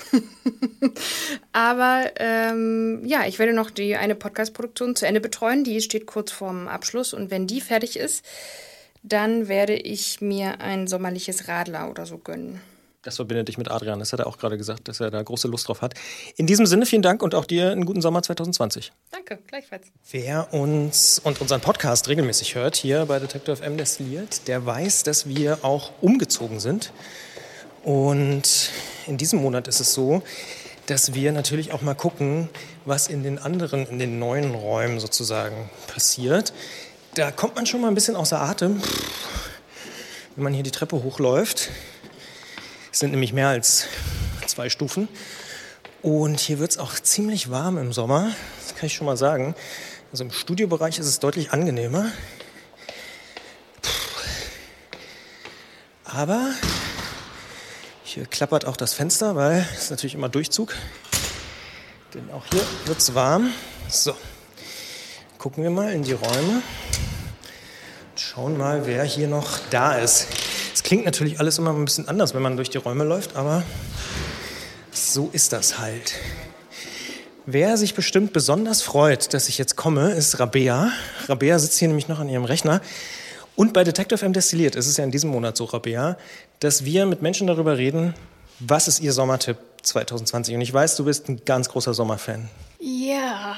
Aber 1.53 2.11
ähm, 2.17 3.03
ja, 3.05 3.27
ich 3.27 3.39
werde 3.39 3.55
noch 3.55 3.71
die 3.71 3.97
eine 3.97 4.15
Podcast-Produktion 4.15 4.97
zu 4.97 5.07
Ende 5.07 5.21
betreuen. 5.21 5.65
Die 5.65 5.81
steht 5.81 6.07
kurz 6.07 6.31
vorm 6.31 6.69
Abschluss. 6.69 7.15
Und 7.15 7.31
wenn 7.31 7.47
die 7.47 7.63
fertig 7.63 7.99
ist, 7.99 8.25
dann 9.03 9.49
werde 9.49 9.75
ich 9.75 10.21
mir 10.21 10.61
ein 10.61 10.87
sommerliches 10.87 11.49
Radler 11.49 11.91
oder 11.91 12.05
so 12.05 12.19
gönnen. 12.19 12.61
Das 13.05 13.17
verbindet 13.17 13.49
dich 13.49 13.59
mit 13.59 13.69
Adrian. 13.69 13.99
Das 13.99 14.13
hat 14.13 14.21
er 14.21 14.29
auch 14.29 14.39
gerade 14.39 14.57
gesagt, 14.57 14.87
dass 14.87 15.01
er 15.01 15.11
da 15.11 15.21
große 15.21 15.49
Lust 15.49 15.67
drauf 15.67 15.83
hat. 15.83 15.95
In 16.37 16.47
diesem 16.47 16.67
Sinne, 16.67 16.87
vielen 16.87 17.03
Dank 17.03 17.21
und 17.23 17.35
auch 17.35 17.45
dir 17.45 17.73
einen 17.73 17.85
guten 17.85 18.01
Sommer 18.01 18.23
2020. 18.23 18.93
Danke, 19.11 19.41
gleichfalls. 19.49 19.89
Wer 20.13 20.55
uns 20.55 21.19
und 21.19 21.41
unseren 21.41 21.61
Podcast 21.61 22.09
regelmäßig 22.09 22.55
hört, 22.55 22.77
hier 22.77 23.07
bei 23.07 23.19
Detector 23.19 23.57
FM 23.57 23.77
Destilliert, 23.77 24.47
der 24.47 24.65
weiß, 24.67 25.03
dass 25.03 25.29
wir 25.29 25.65
auch 25.65 25.91
umgezogen 26.01 26.61
sind. 26.61 26.93
Und 27.83 28.71
in 29.09 29.17
diesem 29.17 29.43
Monat 29.43 29.67
ist 29.67 29.81
es 29.81 29.93
so, 29.95 30.23
dass 30.87 31.13
wir 31.13 31.33
natürlich 31.33 31.73
auch 31.73 31.83
mal 31.83 31.95
gucken, 31.95 32.49
was 32.85 33.09
in 33.09 33.25
den 33.25 33.41
anderen, 33.41 33.85
in 33.87 33.99
den 33.99 34.21
neuen 34.21 34.55
Räumen 34.55 35.01
sozusagen 35.01 35.71
passiert. 35.89 36.53
Da 37.15 37.33
kommt 37.33 37.57
man 37.57 37.67
schon 37.67 37.81
mal 37.81 37.89
ein 37.89 37.97
bisschen 37.97 38.15
außer 38.15 38.41
Atem, 38.41 38.81
wenn 40.37 40.45
man 40.45 40.55
hier 40.55 40.63
die 40.63 40.71
Treppe 40.71 41.03
hochläuft. 41.03 41.71
Es 42.93 42.99
sind 42.99 43.11
nämlich 43.11 43.33
mehr 43.33 43.49
als 43.49 43.87
zwei 44.47 44.69
Stufen. 44.69 45.09
Und 46.03 46.41
hier 46.41 46.59
wird 46.59 46.73
es 46.73 46.79
auch 46.79 46.93
ziemlich 46.95 47.51
warm 47.51 47.79
im 47.79 47.93
Sommer, 47.93 48.31
das 48.63 48.77
kann 48.77 48.87
ich 48.87 48.95
schon 48.95 49.07
mal 49.07 49.17
sagen. 49.17 49.55
Also 50.11 50.25
im 50.25 50.31
Studiobereich 50.31 50.99
ist 50.99 51.07
es 51.07 51.19
deutlich 51.19 51.53
angenehmer. 51.53 52.13
Aber 56.05 56.51
hier 58.05 58.27
klappert 58.27 58.67
auch 58.67 58.77
das 58.77 58.93
Fenster, 58.93 59.37
weil 59.37 59.67
es 59.75 59.89
natürlich 59.89 60.15
immer 60.15 60.29
Durchzug. 60.29 60.77
Denn 62.13 62.31
auch 62.31 62.45
hier 62.51 62.63
wird 62.85 62.99
es 62.99 63.15
warm. 63.15 63.55
So, 63.89 64.15
gucken 65.39 65.63
wir 65.63 65.71
mal 65.71 65.93
in 65.93 66.03
die 66.03 66.13
Räume. 66.13 66.63
Schauen 68.17 68.59
mal, 68.59 68.85
wer 68.85 69.05
hier 69.05 69.29
noch 69.29 69.61
da 69.71 69.95
ist. 69.95 70.42
Es 70.75 70.83
klingt 70.83 71.05
natürlich 71.05 71.39
alles 71.39 71.59
immer 71.59 71.73
ein 71.73 71.85
bisschen 71.85 72.09
anders, 72.09 72.35
wenn 72.35 72.43
man 72.43 72.57
durch 72.57 72.71
die 72.71 72.79
Räume 72.79 73.05
läuft, 73.05 73.37
aber 73.37 73.63
so 74.91 75.31
ist 75.33 75.53
das 75.53 75.79
halt. 75.79 76.15
Wer 77.45 77.77
sich 77.77 77.95
bestimmt 77.95 78.33
besonders 78.33 78.83
freut, 78.83 79.35
dass 79.35 79.49
ich 79.49 79.59
jetzt 79.59 79.77
komme, 79.77 80.13
ist 80.13 80.39
Rabea. 80.39 80.93
Rabea 81.27 81.59
sitzt 81.59 81.79
hier 81.79 81.89
nämlich 81.89 82.09
noch 82.09 82.21
an 82.21 82.29
ihrem 82.29 82.45
Rechner. 82.45 82.81
Und 83.57 83.73
bei 83.73 83.85
Detective 83.85 84.25
M 84.25 84.33
Destilliert 84.33 84.77
ist 84.77 84.87
es 84.87 84.97
ja 84.97 85.05
in 85.05 85.11
diesem 85.11 85.31
Monat 85.31 85.57
so, 85.57 85.65
Rabea, 85.65 86.17
dass 86.61 86.85
wir 86.85 87.05
mit 87.05 87.21
Menschen 87.21 87.47
darüber 87.47 87.77
reden, 87.77 88.15
was 88.61 88.89
ist 88.89 89.01
ihr 89.01 89.13
Sommertipp 89.13 89.59
2020. 89.83 90.55
Und 90.55 90.61
ich 90.61 90.73
weiß, 90.73 90.97
du 90.97 91.05
bist 91.05 91.29
ein 91.29 91.45
ganz 91.45 91.69
großer 91.69 91.95
Sommerfan. 91.95 92.49
Ja. 92.79 93.57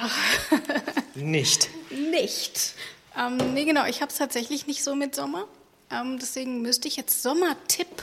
nicht. 1.15 1.69
Nicht. 2.11 2.75
Ähm, 3.19 3.37
nee, 3.55 3.65
genau. 3.65 3.85
Ich 3.87 4.01
habe 4.01 4.11
es 4.11 4.19
tatsächlich 4.19 4.67
nicht 4.67 4.83
so 4.83 4.95
mit 4.95 5.15
Sommer. 5.15 5.47
Ähm, 5.95 6.19
deswegen 6.21 6.63
müsste 6.63 6.89
ich 6.89 6.97
jetzt 6.97 7.23
Sommertipp. 7.23 8.03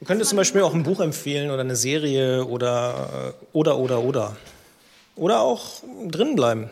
Du 0.00 0.06
könntest 0.06 0.30
zum 0.30 0.36
Beispiel 0.36 0.62
auch 0.62 0.74
ein 0.74 0.82
Buch 0.82 1.00
empfehlen 1.00 1.50
oder 1.50 1.60
eine 1.60 1.76
Serie 1.76 2.44
oder 2.44 3.34
äh, 3.42 3.46
oder 3.56 3.78
oder 3.78 4.00
oder. 4.02 4.36
Oder 5.16 5.40
auch 5.40 5.82
drin 6.08 6.34
bleiben. 6.34 6.70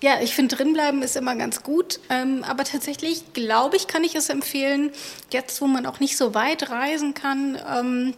Ja, 0.00 0.20
ich 0.20 0.34
finde, 0.34 0.54
drinbleiben 0.56 1.02
ist 1.02 1.16
immer 1.16 1.34
ganz 1.34 1.62
gut. 1.62 1.98
Ähm, 2.08 2.44
aber 2.44 2.64
tatsächlich, 2.64 3.32
glaube 3.32 3.76
ich, 3.76 3.88
kann 3.88 4.04
ich 4.04 4.14
es 4.14 4.28
empfehlen, 4.28 4.92
jetzt 5.32 5.60
wo 5.60 5.66
man 5.66 5.86
auch 5.86 5.98
nicht 5.98 6.16
so 6.16 6.34
weit 6.34 6.70
reisen 6.70 7.14
kann. 7.14 7.58
Ähm, 7.68 8.14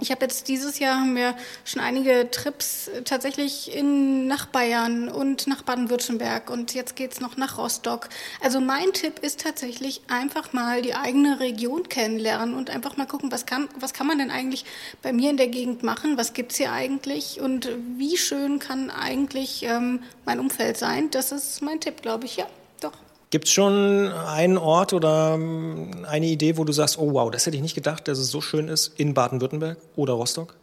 ich 0.00 0.10
habe 0.10 0.22
jetzt 0.22 0.48
dieses 0.48 0.78
Jahr 0.78 1.00
haben 1.00 1.16
wir 1.16 1.34
schon 1.64 1.82
einige 1.82 2.30
Trips 2.30 2.90
tatsächlich 3.04 3.74
in, 3.74 4.26
nach 4.26 4.46
Bayern 4.46 5.08
und 5.08 5.46
nach 5.46 5.62
Baden-Württemberg 5.62 6.50
und 6.50 6.74
jetzt 6.74 6.94
geht's 6.94 7.20
noch 7.20 7.36
nach 7.36 7.58
Rostock. 7.58 8.08
Also 8.40 8.60
mein 8.60 8.92
Tipp 8.92 9.18
ist 9.20 9.40
tatsächlich 9.40 10.02
einfach 10.08 10.52
mal 10.52 10.82
die 10.82 10.94
eigene 10.94 11.40
Region 11.40 11.88
kennenlernen 11.88 12.54
und 12.54 12.70
einfach 12.70 12.96
mal 12.96 13.06
gucken, 13.06 13.32
was 13.32 13.46
kann, 13.46 13.68
was 13.78 13.92
kann 13.92 14.06
man 14.06 14.18
denn 14.18 14.30
eigentlich 14.30 14.64
bei 15.02 15.12
mir 15.12 15.30
in 15.30 15.36
der 15.36 15.48
Gegend 15.48 15.82
machen, 15.82 16.16
was 16.16 16.32
gibt's 16.32 16.56
hier 16.56 16.72
eigentlich 16.72 17.40
und 17.40 17.68
wie 17.96 18.16
schön 18.16 18.58
kann 18.60 18.90
eigentlich 18.90 19.64
ähm, 19.64 20.02
mein 20.24 20.38
Umfeld 20.38 20.76
sein. 20.76 21.10
Das 21.10 21.32
ist 21.32 21.60
mein 21.62 21.80
Tipp, 21.80 22.02
glaube 22.02 22.26
ich, 22.26 22.36
ja. 22.36 22.46
Gibt 23.30 23.46
es 23.46 23.52
schon 23.52 24.10
einen 24.10 24.56
Ort 24.56 24.94
oder 24.94 25.34
ähm, 25.34 25.90
eine 26.08 26.26
Idee, 26.26 26.56
wo 26.56 26.64
du 26.64 26.72
sagst, 26.72 26.98
oh 26.98 27.12
wow, 27.12 27.30
das 27.30 27.44
hätte 27.44 27.56
ich 27.56 27.62
nicht 27.62 27.74
gedacht, 27.74 28.08
dass 28.08 28.18
es 28.18 28.30
so 28.30 28.40
schön 28.40 28.68
ist 28.68 28.98
in 28.98 29.12
Baden-Württemberg 29.12 29.76
oder 29.96 30.14
Rostock? 30.14 30.54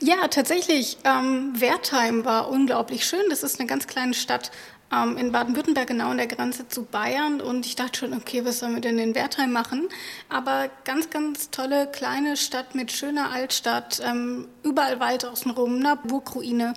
Ja, 0.00 0.26
tatsächlich. 0.28 0.96
Ähm, 1.04 1.52
Wertheim 1.60 2.24
war 2.24 2.50
unglaublich 2.50 3.04
schön. 3.04 3.22
Das 3.28 3.42
ist 3.42 3.60
eine 3.60 3.68
ganz 3.68 3.86
kleine 3.86 4.14
Stadt 4.14 4.50
ähm, 4.92 5.16
in 5.18 5.30
Baden-Württemberg, 5.30 5.86
genau 5.86 6.10
an 6.10 6.16
der 6.16 6.26
Grenze 6.26 6.66
zu 6.66 6.84
Bayern. 6.84 7.40
Und 7.40 7.66
ich 7.66 7.76
dachte 7.76 8.00
schon, 8.00 8.14
okay, 8.14 8.44
was 8.44 8.58
sollen 8.58 8.74
wir 8.74 8.80
denn 8.80 8.98
in 8.98 9.14
Wertheim 9.14 9.52
machen? 9.52 9.88
Aber 10.28 10.68
ganz, 10.84 11.10
ganz 11.10 11.50
tolle 11.50 11.86
kleine 11.86 12.36
Stadt 12.36 12.74
mit 12.74 12.90
schöner 12.90 13.30
Altstadt, 13.30 14.00
ähm, 14.04 14.48
überall 14.62 15.00
Wald 15.00 15.24
außenrum, 15.24 15.76
eine 15.76 15.96
Burgruine. 15.96 16.74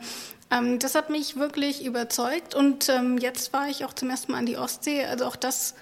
Ähm, 0.53 0.79
das 0.79 0.95
hat 0.95 1.09
mich 1.09 1.37
wirklich 1.37 1.85
überzeugt 1.85 2.55
und 2.55 2.89
ähm, 2.89 3.17
jetzt 3.17 3.53
war 3.53 3.69
ich 3.69 3.85
auch 3.85 3.93
zum 3.93 4.09
ersten 4.09 4.31
Mal 4.31 4.39
an 4.39 4.45
die 4.45 4.57
Ostsee. 4.57 5.05
Also 5.05 5.25
auch 5.25 5.35
das, 5.35 5.73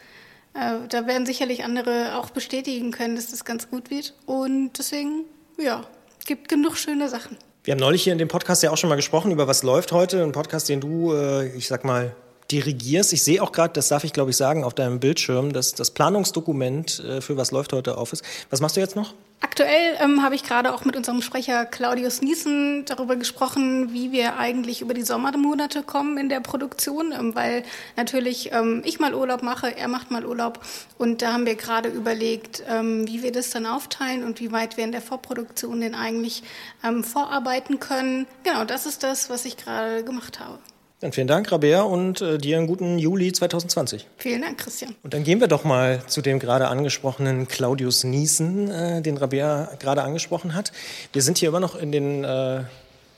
äh, 0.53 0.87
da 0.89 1.07
werden 1.07 1.25
sicherlich 1.25 1.63
andere 1.63 2.17
auch 2.17 2.29
bestätigen 2.29 2.91
können, 2.91 3.15
dass 3.15 3.31
das 3.31 3.43
ganz 3.43 3.69
gut 3.69 3.89
wird. 3.89 4.13
Und 4.25 4.73
deswegen, 4.77 5.25
ja, 5.57 5.83
gibt 6.25 6.47
genug 6.49 6.77
schöne 6.77 7.09
Sachen. 7.09 7.37
Wir 7.63 7.73
haben 7.73 7.79
neulich 7.79 8.03
hier 8.03 8.13
in 8.13 8.19
dem 8.19 8.27
Podcast 8.27 8.63
ja 8.63 8.71
auch 8.71 8.77
schon 8.77 8.89
mal 8.89 8.95
gesprochen 8.95 9.31
über 9.31 9.47
was 9.47 9.63
läuft 9.63 9.91
heute. 9.91 10.23
Ein 10.23 10.31
Podcast, 10.31 10.69
den 10.69 10.79
du, 10.79 11.13
äh, 11.13 11.47
ich 11.55 11.67
sag 11.67 11.83
mal, 11.83 12.15
dirigierst. 12.51 13.13
Ich 13.13 13.23
sehe 13.23 13.41
auch 13.41 13.51
gerade, 13.51 13.73
das 13.73 13.89
darf 13.89 14.03
ich 14.03 14.13
glaube 14.13 14.31
ich 14.31 14.37
sagen, 14.37 14.63
auf 14.63 14.73
deinem 14.73 14.99
Bildschirm, 14.99 15.53
dass 15.53 15.73
das 15.73 15.91
Planungsdokument 15.91 16.99
äh, 16.99 17.21
für 17.21 17.37
was 17.37 17.51
läuft 17.51 17.73
heute 17.73 17.97
auf 17.97 18.13
ist. 18.13 18.23
Was 18.49 18.61
machst 18.61 18.77
du 18.77 18.79
jetzt 18.79 18.95
noch? 18.95 19.13
Aktuell 19.43 19.97
ähm, 19.99 20.21
habe 20.21 20.35
ich 20.35 20.43
gerade 20.43 20.71
auch 20.71 20.85
mit 20.85 20.95
unserem 20.95 21.23
Sprecher 21.23 21.65
Claudius 21.65 22.21
Niesen 22.21 22.85
darüber 22.85 23.15
gesprochen, 23.15 23.91
wie 23.91 24.11
wir 24.11 24.37
eigentlich 24.37 24.81
über 24.81 24.93
die 24.93 25.01
Sommermonate 25.01 25.81
kommen 25.81 26.19
in 26.19 26.29
der 26.29 26.41
Produktion, 26.41 27.11
ähm, 27.11 27.33
weil 27.33 27.63
natürlich 27.97 28.51
ähm, 28.53 28.83
ich 28.85 28.99
mal 28.99 29.15
Urlaub 29.15 29.41
mache, 29.41 29.75
er 29.75 29.87
macht 29.87 30.11
mal 30.11 30.27
Urlaub 30.27 30.63
und 30.99 31.23
da 31.23 31.33
haben 31.33 31.47
wir 31.47 31.55
gerade 31.55 31.89
überlegt, 31.89 32.63
ähm, 32.69 33.07
wie 33.07 33.23
wir 33.23 33.31
das 33.31 33.49
dann 33.49 33.65
aufteilen 33.65 34.23
und 34.23 34.39
wie 34.39 34.51
weit 34.51 34.77
wir 34.77 34.83
in 34.83 34.91
der 34.91 35.01
Vorproduktion 35.01 35.81
denn 35.81 35.95
eigentlich 35.95 36.43
ähm, 36.83 37.03
vorarbeiten 37.03 37.79
können. 37.79 38.27
Genau, 38.43 38.63
das 38.63 38.85
ist 38.85 39.01
das, 39.01 39.31
was 39.31 39.45
ich 39.45 39.57
gerade 39.57 40.03
gemacht 40.03 40.39
habe. 40.39 40.59
Dann 41.01 41.13
vielen 41.13 41.27
Dank, 41.27 41.51
Rabea, 41.51 41.81
und 41.81 42.21
äh, 42.21 42.37
dir 42.37 42.57
einen 42.57 42.67
guten 42.67 42.99
Juli 42.99 43.31
2020. 43.31 44.07
Vielen 44.17 44.43
Dank, 44.43 44.59
Christian. 44.59 44.95
Und 45.01 45.15
dann 45.15 45.23
gehen 45.23 45.39
wir 45.39 45.47
doch 45.47 45.63
mal 45.63 46.03
zu 46.05 46.21
dem 46.21 46.37
gerade 46.37 46.67
angesprochenen 46.67 47.47
Claudius 47.47 48.03
Niesen, 48.03 48.69
äh, 48.69 49.01
den 49.01 49.17
Rabea 49.17 49.71
gerade 49.79 50.03
angesprochen 50.03 50.53
hat. 50.53 50.71
Wir 51.11 51.23
sind 51.23 51.39
hier 51.39 51.49
immer 51.49 51.59
noch 51.59 51.75
in 51.75 51.91
den 51.91 52.23
äh, 52.23 52.65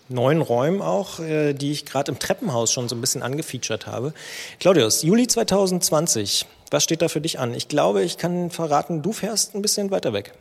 neuen 0.08 0.42
Räumen 0.42 0.82
auch, 0.82 1.20
äh, 1.20 1.52
die 1.52 1.74
ich 1.74 1.86
gerade 1.86 2.10
im 2.10 2.20
Treppenhaus 2.20 2.72
schon 2.72 2.88
so 2.88 2.96
ein 2.96 3.02
bisschen 3.02 3.22
angefeatured 3.22 3.86
habe. 3.86 4.14
Claudius, 4.62 5.04
Juli 5.04 5.28
2020, 5.28 6.46
was 6.72 6.86
steht 6.86 7.02
da 7.02 7.10
für 7.10 7.20
dich 7.20 7.38
an? 7.38 7.54
Ich 7.54 7.68
glaube, 7.68 8.02
ich 8.04 8.18
kann 8.18 8.50
verraten, 8.50 9.02
du 9.02 9.12
fährst 9.12 9.56
ein 9.56 9.62
bisschen 9.62 9.92
weiter 9.92 10.14
weg. 10.14 10.32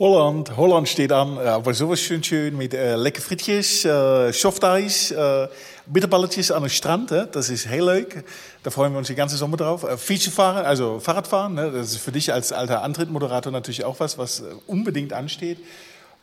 Holland, 0.00 0.56
Holland 0.56 0.88
steht 0.88 1.12
an, 1.12 1.38
aber 1.38 1.72
sowas 1.72 2.00
schön 2.00 2.24
schön 2.24 2.56
mit 2.56 2.74
äh, 2.74 2.96
lekker 2.96 3.22
frietjes, 3.22 3.84
äh, 3.84 4.32
Softeis, 4.32 5.12
äh, 5.12 5.46
bitterballetjes 5.86 6.50
an 6.50 6.64
den 6.64 6.70
Strand. 6.70 7.12
Hè? 7.12 7.28
Das 7.30 7.48
ist 7.48 7.68
heel 7.68 7.84
leuk. 7.84 8.24
Da 8.64 8.70
freuen 8.70 8.90
wir 8.92 8.98
uns 8.98 9.06
die 9.06 9.14
ganze 9.14 9.36
Sommer 9.36 9.56
drauf. 9.56 9.84
Äh, 9.84 9.96
Fietsenfahren, 9.96 10.66
also 10.66 10.98
Fahrradfahren, 10.98 11.54
ne? 11.54 11.70
das 11.70 11.92
ist 11.92 11.98
für 11.98 12.10
dich 12.10 12.32
als 12.32 12.52
alter 12.52 12.82
Antrittmoderator 12.82 13.52
natürlich 13.52 13.84
auch 13.84 14.00
was, 14.00 14.18
was 14.18 14.40
äh, 14.40 14.46
unbedingt 14.66 15.12
ansteht. 15.12 15.58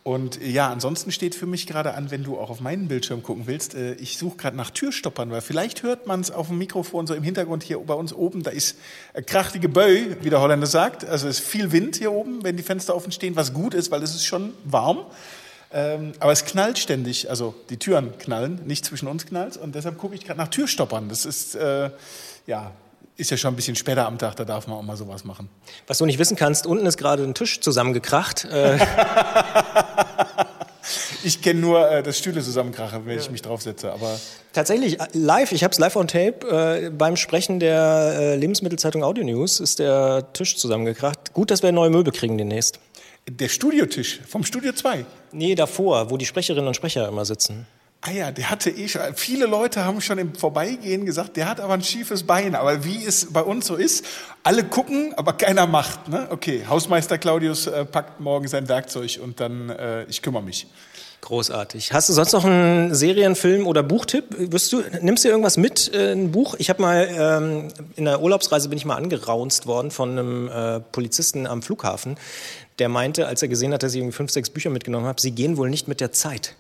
Und 0.04 0.42
ja, 0.42 0.72
ansonsten 0.72 1.12
steht 1.12 1.36
für 1.36 1.46
mich 1.46 1.68
gerade 1.68 1.94
an, 1.94 2.10
wenn 2.10 2.24
du 2.24 2.40
auch 2.40 2.50
auf 2.50 2.60
meinen 2.60 2.88
Bildschirm 2.88 3.22
gucken 3.22 3.46
willst, 3.46 3.76
äh, 3.76 3.94
ich 3.96 4.18
suche 4.18 4.38
gerade 4.38 4.58
nach 4.58 4.72
Türstoppern, 4.72 5.30
weil 5.30 5.42
vielleicht 5.42 5.84
hört 5.84 6.08
man 6.08 6.22
es 6.22 6.32
auf 6.32 6.48
dem 6.48 6.58
Mikrofon 6.58 7.06
so 7.06 7.14
im 7.14 7.22
Hintergrund 7.22 7.62
hier 7.62 7.78
bei 7.80 7.94
uns 7.94 8.12
oben, 8.12 8.42
da 8.42 8.50
ist 8.50 8.78
eine 9.14 9.24
krachtige 9.24 9.70
Böe, 9.70 10.18
wie 10.24 10.32
der 10.32 10.42
Holländer 10.42 10.66
sagt. 10.66 11.06
Also 11.06 11.28
es 11.28 11.40
ist 11.40 11.48
viel 11.48 11.72
Wind 11.72 11.98
hier 11.98 12.12
oben, 12.12 12.44
wenn 12.44 12.58
die 12.58 12.64
Fenster 12.64 12.96
offen 12.96 13.12
stehen, 13.12 13.36
was 13.36 13.54
gut 13.54 13.76
ist, 13.76 13.92
weil 13.92 14.02
es 14.02 14.16
ist 14.16 14.26
schon 14.26 14.54
warm. 14.64 15.06
Ähm, 15.72 16.14
aber 16.20 16.32
es 16.32 16.46
knallt 16.46 16.80
ständig, 16.80 17.30
also 17.30 17.54
die 17.70 17.78
Türen 17.78 18.18
knallen, 18.18 18.60
nicht 18.66 18.84
zwischen 18.84 19.08
uns 19.08 19.28
knallt. 19.28 19.56
Und 19.56 19.76
deshalb 19.76 20.00
gucke 20.00 20.16
ich 20.16 20.26
gerade 20.26 20.40
nach 20.40 20.50
Türstoppern. 20.50 21.10
Das 21.10 21.26
ist, 21.26 21.54
äh, 21.54 21.92
ja, 22.48 22.72
ist 23.22 23.30
ja 23.30 23.38
schon 23.38 23.54
ein 23.54 23.56
bisschen 23.56 23.76
später 23.76 24.08
am 24.08 24.18
Tag, 24.18 24.36
da 24.36 24.44
darf 24.44 24.68
man 24.68 24.78
auch 24.78 24.82
mal 24.82 24.98
sowas 24.98 25.24
machen. 25.24 25.48
Was 25.88 26.00
du 26.00 26.06
nicht 26.06 26.20
wissen 26.20 26.36
kannst, 26.36 26.66
unten 26.66 26.86
ist 26.86 26.98
gerade 26.98 27.24
ein 27.24 27.34
Tisch 27.34 27.62
zusammengekracht. 27.62 28.46
Äh, 28.46 28.80
ich 31.24 31.42
kenne 31.42 31.62
nur 31.62 31.90
äh, 31.90 32.04
das 32.04 32.18
Stühle 32.18 32.42
zusammenkrache, 32.42 33.06
wenn 33.06 33.16
ja. 33.16 33.22
ich 33.22 33.30
mich 33.30 33.42
draufsetze. 33.42 33.92
Aber 33.92 34.20
Tatsächlich, 34.54 35.00
äh, 35.00 35.08
live, 35.14 35.52
ich 35.52 35.64
habe 35.64 35.72
es 35.72 35.80
live 35.80 35.96
on 35.96 36.08
tape, 36.08 36.48
äh, 36.48 36.90
beim 36.90 37.16
Sprechen 37.16 37.60
der 37.60 38.16
äh, 38.16 38.36
Lebensmittelzeitung 38.36 39.04
Audio 39.04 39.24
News 39.24 39.60
ist 39.60 39.80
der 39.80 40.34
Tisch 40.34 40.58
zusammengekracht. 40.58 41.34
Gut, 41.34 41.52
dass 41.52 41.62
wir 41.64 41.72
neue 41.72 41.92
Möbel 41.92 42.12
kriegen 42.12 42.38
demnächst. 42.38 42.80
Der 43.30 43.50
Studiotisch 43.50 44.20
vom 44.28 44.44
Studio 44.44 44.74
2? 44.74 45.06
Nee, 45.32 45.54
davor, 45.54 46.10
wo 46.10 46.18
die 46.18 46.26
Sprecherinnen 46.26 46.68
und 46.68 46.74
Sprecher 46.74 47.08
immer 47.08 47.24
sitzen. 47.24 47.68
Ah 48.04 48.10
ja, 48.10 48.32
der 48.32 48.50
hatte 48.50 48.72
eh 48.72 48.88
schon, 48.88 49.02
viele 49.14 49.46
Leute 49.46 49.86
haben 49.86 50.02
schon 50.02 50.18
im 50.18 50.34
Vorbeigehen 50.34 51.06
gesagt, 51.06 51.38
der 51.38 51.48
hat 51.48 51.60
aber 51.60 51.76
ein 51.76 51.84
schiefes 51.84 52.24
Bein. 52.24 52.56
Aber 52.56 52.84
wie 52.84 53.06
es 53.06 53.32
bei 53.32 53.42
uns 53.42 53.68
so 53.68 53.76
ist, 53.76 54.04
alle 54.42 54.64
gucken, 54.64 55.14
aber 55.18 55.34
keiner 55.34 55.68
macht. 55.68 56.08
Ne? 56.08 56.28
Okay, 56.32 56.66
Hausmeister 56.68 57.20
Claudius 57.20 57.68
äh, 57.68 57.86
packt 57.86 58.20
morgen 58.20 58.48
sein 58.48 58.68
Werkzeug 58.68 59.20
und 59.22 59.40
dann, 59.40 59.70
äh, 59.70 60.06
ich 60.06 60.24
kümmere 60.24 60.42
mich. 60.42 60.66
Großartig. 61.22 61.94
Hast 61.94 62.10
du 62.10 62.14
sonst 62.14 62.34
noch 62.34 62.46
einen 62.46 62.96
Serienfilm 62.96 63.68
oder 63.68 63.84
Buchtipp? 63.84 64.26
Wirst 64.38 64.74
du, 64.74 64.82
nimmst 65.02 65.24
du 65.24 65.30
irgendwas 65.30 65.56
mit, 65.56 65.94
äh, 65.94 66.14
ein 66.14 66.32
Buch? 66.32 66.56
Ich 66.58 66.72
habe 66.72 66.82
mal 66.82 67.08
ähm, 67.12 67.68
in 67.96 68.06
der 68.06 68.22
Urlaubsreise 68.22 68.70
bin 68.70 68.78
ich 68.80 68.86
mal 68.86 68.96
angeraunzt 68.96 69.68
worden 69.68 69.92
von 69.92 70.10
einem 70.18 70.48
äh, 70.48 70.80
Polizisten 70.80 71.46
am 71.46 71.62
Flughafen, 71.62 72.18
der 72.80 72.90
meinte, 72.90 73.28
als 73.28 73.44
er 73.44 73.50
gesehen 73.50 73.72
hat, 73.72 73.84
dass 73.84 73.94
ich 73.94 74.00
irgendwie 74.00 74.16
fünf, 74.16 74.32
sechs 74.32 74.50
Bücher 74.50 74.72
mitgenommen 74.72 75.06
habe, 75.06 75.22
sie 75.22 75.30
gehen 75.30 75.58
wohl 75.58 75.70
nicht 75.70 75.88
mit 75.88 76.02
der 76.02 76.12
Zeit. 76.12 76.56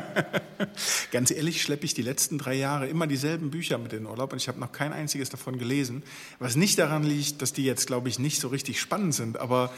Ganz 1.10 1.32
ehrlich 1.32 1.60
schleppe 1.60 1.86
ich 1.86 1.94
die 1.94 2.02
letzten 2.02 2.38
drei 2.38 2.54
Jahre 2.54 2.86
immer 2.86 3.08
dieselben 3.08 3.50
Bücher 3.50 3.78
mit 3.78 3.92
in 3.92 4.04
den 4.04 4.06
Urlaub 4.06 4.32
und 4.32 4.40
ich 4.40 4.46
habe 4.46 4.60
noch 4.60 4.70
kein 4.70 4.92
einziges 4.92 5.28
davon 5.28 5.58
gelesen. 5.58 6.04
Was 6.38 6.54
nicht 6.54 6.78
daran 6.78 7.02
liegt, 7.02 7.42
dass 7.42 7.52
die 7.52 7.64
jetzt, 7.64 7.88
glaube 7.88 8.08
ich, 8.08 8.20
nicht 8.20 8.40
so 8.40 8.46
richtig 8.46 8.80
spannend 8.80 9.14
sind, 9.14 9.40
aber 9.40 9.72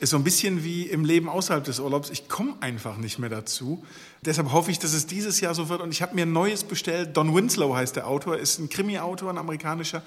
ist 0.00 0.10
so 0.10 0.16
ein 0.16 0.24
bisschen 0.24 0.64
wie 0.64 0.84
im 0.84 1.04
Leben 1.04 1.28
außerhalb 1.28 1.62
des 1.62 1.78
Urlaubs. 1.78 2.08
Ich 2.08 2.26
komme 2.26 2.54
einfach 2.60 2.96
nicht 2.96 3.18
mehr 3.18 3.28
dazu. 3.28 3.84
Deshalb 4.24 4.50
hoffe 4.50 4.70
ich, 4.70 4.78
dass 4.78 4.94
es 4.94 5.06
dieses 5.06 5.40
Jahr 5.40 5.54
so 5.54 5.68
wird. 5.68 5.82
Und 5.82 5.90
ich 5.90 6.00
habe 6.00 6.14
mir 6.14 6.22
ein 6.22 6.32
neues 6.32 6.64
bestellt. 6.64 7.16
Don 7.18 7.34
Winslow 7.34 7.76
heißt 7.76 7.96
der 7.96 8.06
Autor, 8.06 8.38
ist 8.38 8.58
ein 8.58 8.70
Krimi-Autor, 8.70 9.28
ein 9.28 9.36
amerikanischer. 9.36 10.02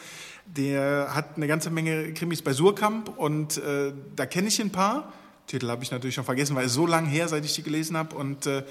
Der 0.47 1.13
hat 1.13 1.37
eine 1.37 1.45
ganze 1.45 1.69
Menge 1.69 2.11
Krimis 2.13 2.41
bei 2.41 2.53
Surkamp 2.53 3.17
und 3.17 3.57
äh, 3.57 3.93
da 4.15 4.25
kenne 4.25 4.47
ich 4.47 4.59
ein 4.59 4.71
paar. 4.71 5.13
Titel 5.45 5.69
habe 5.69 5.83
ich 5.83 5.91
natürlich 5.91 6.15
schon 6.15 6.25
vergessen, 6.25 6.55
weil 6.55 6.65
es 6.65 6.73
so 6.73 6.87
lang 6.87 7.05
her, 7.05 7.27
seit 7.27 7.45
ich 7.45 7.53
die 7.53 7.61
gelesen 7.61 7.95
habe. 7.95 8.15
Und 8.15 8.47
äh, 8.47 8.63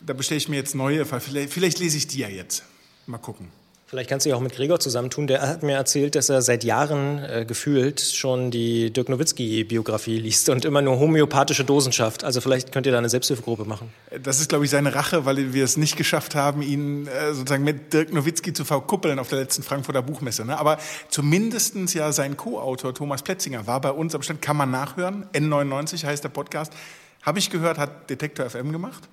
da 0.00 0.12
bestelle 0.12 0.36
ich 0.36 0.50
mir 0.50 0.56
jetzt 0.56 0.74
neue. 0.74 1.06
Vielleicht, 1.06 1.50
vielleicht 1.50 1.78
lese 1.78 1.96
ich 1.96 2.08
die 2.08 2.18
ja 2.18 2.28
jetzt. 2.28 2.64
Mal 3.06 3.18
gucken. 3.18 3.48
Vielleicht 3.92 4.08
kannst 4.08 4.24
du 4.24 4.30
dich 4.30 4.34
auch 4.34 4.40
mit 4.40 4.54
Gregor 4.54 4.80
zusammentun. 4.80 5.26
Der 5.26 5.46
hat 5.46 5.62
mir 5.62 5.74
erzählt, 5.74 6.14
dass 6.14 6.30
er 6.30 6.40
seit 6.40 6.64
Jahren 6.64 7.22
äh, 7.22 7.44
gefühlt 7.46 8.00
schon 8.00 8.50
die 8.50 8.90
Dirk 8.90 9.10
Nowitzki-Biografie 9.10 10.18
liest 10.18 10.48
und 10.48 10.64
immer 10.64 10.80
nur 10.80 10.98
homöopathische 10.98 11.62
Dosen 11.62 11.92
schafft. 11.92 12.24
Also 12.24 12.40
vielleicht 12.40 12.72
könnt 12.72 12.86
ihr 12.86 12.92
da 12.92 12.96
eine 12.96 13.10
Selbsthilfegruppe 13.10 13.66
machen. 13.66 13.92
Das 14.22 14.40
ist, 14.40 14.48
glaube 14.48 14.64
ich, 14.64 14.70
seine 14.70 14.94
Rache, 14.94 15.26
weil 15.26 15.52
wir 15.52 15.62
es 15.62 15.76
nicht 15.76 15.98
geschafft 15.98 16.34
haben, 16.34 16.62
ihn 16.62 17.06
äh, 17.06 17.34
sozusagen 17.34 17.64
mit 17.64 17.92
Dirk 17.92 18.14
Nowitzki 18.14 18.54
zu 18.54 18.64
verkuppeln 18.64 19.18
auf 19.18 19.28
der 19.28 19.40
letzten 19.40 19.62
Frankfurter 19.62 20.00
Buchmesse. 20.00 20.46
Ne? 20.46 20.58
Aber 20.58 20.78
zumindest 21.10 21.76
ja 21.92 22.12
sein 22.12 22.38
Co-Autor 22.38 22.94
Thomas 22.94 23.20
Pletzinger 23.20 23.66
war 23.66 23.82
bei 23.82 23.90
uns 23.90 24.14
am 24.14 24.22
Stand, 24.22 24.40
kann 24.40 24.56
man 24.56 24.70
nachhören. 24.70 25.26
N99 25.34 26.06
heißt 26.06 26.24
der 26.24 26.30
Podcast. 26.30 26.72
Habe 27.20 27.40
ich 27.40 27.50
gehört, 27.50 27.76
hat 27.76 28.08
Detektor 28.08 28.48
FM 28.48 28.72
gemacht. 28.72 29.06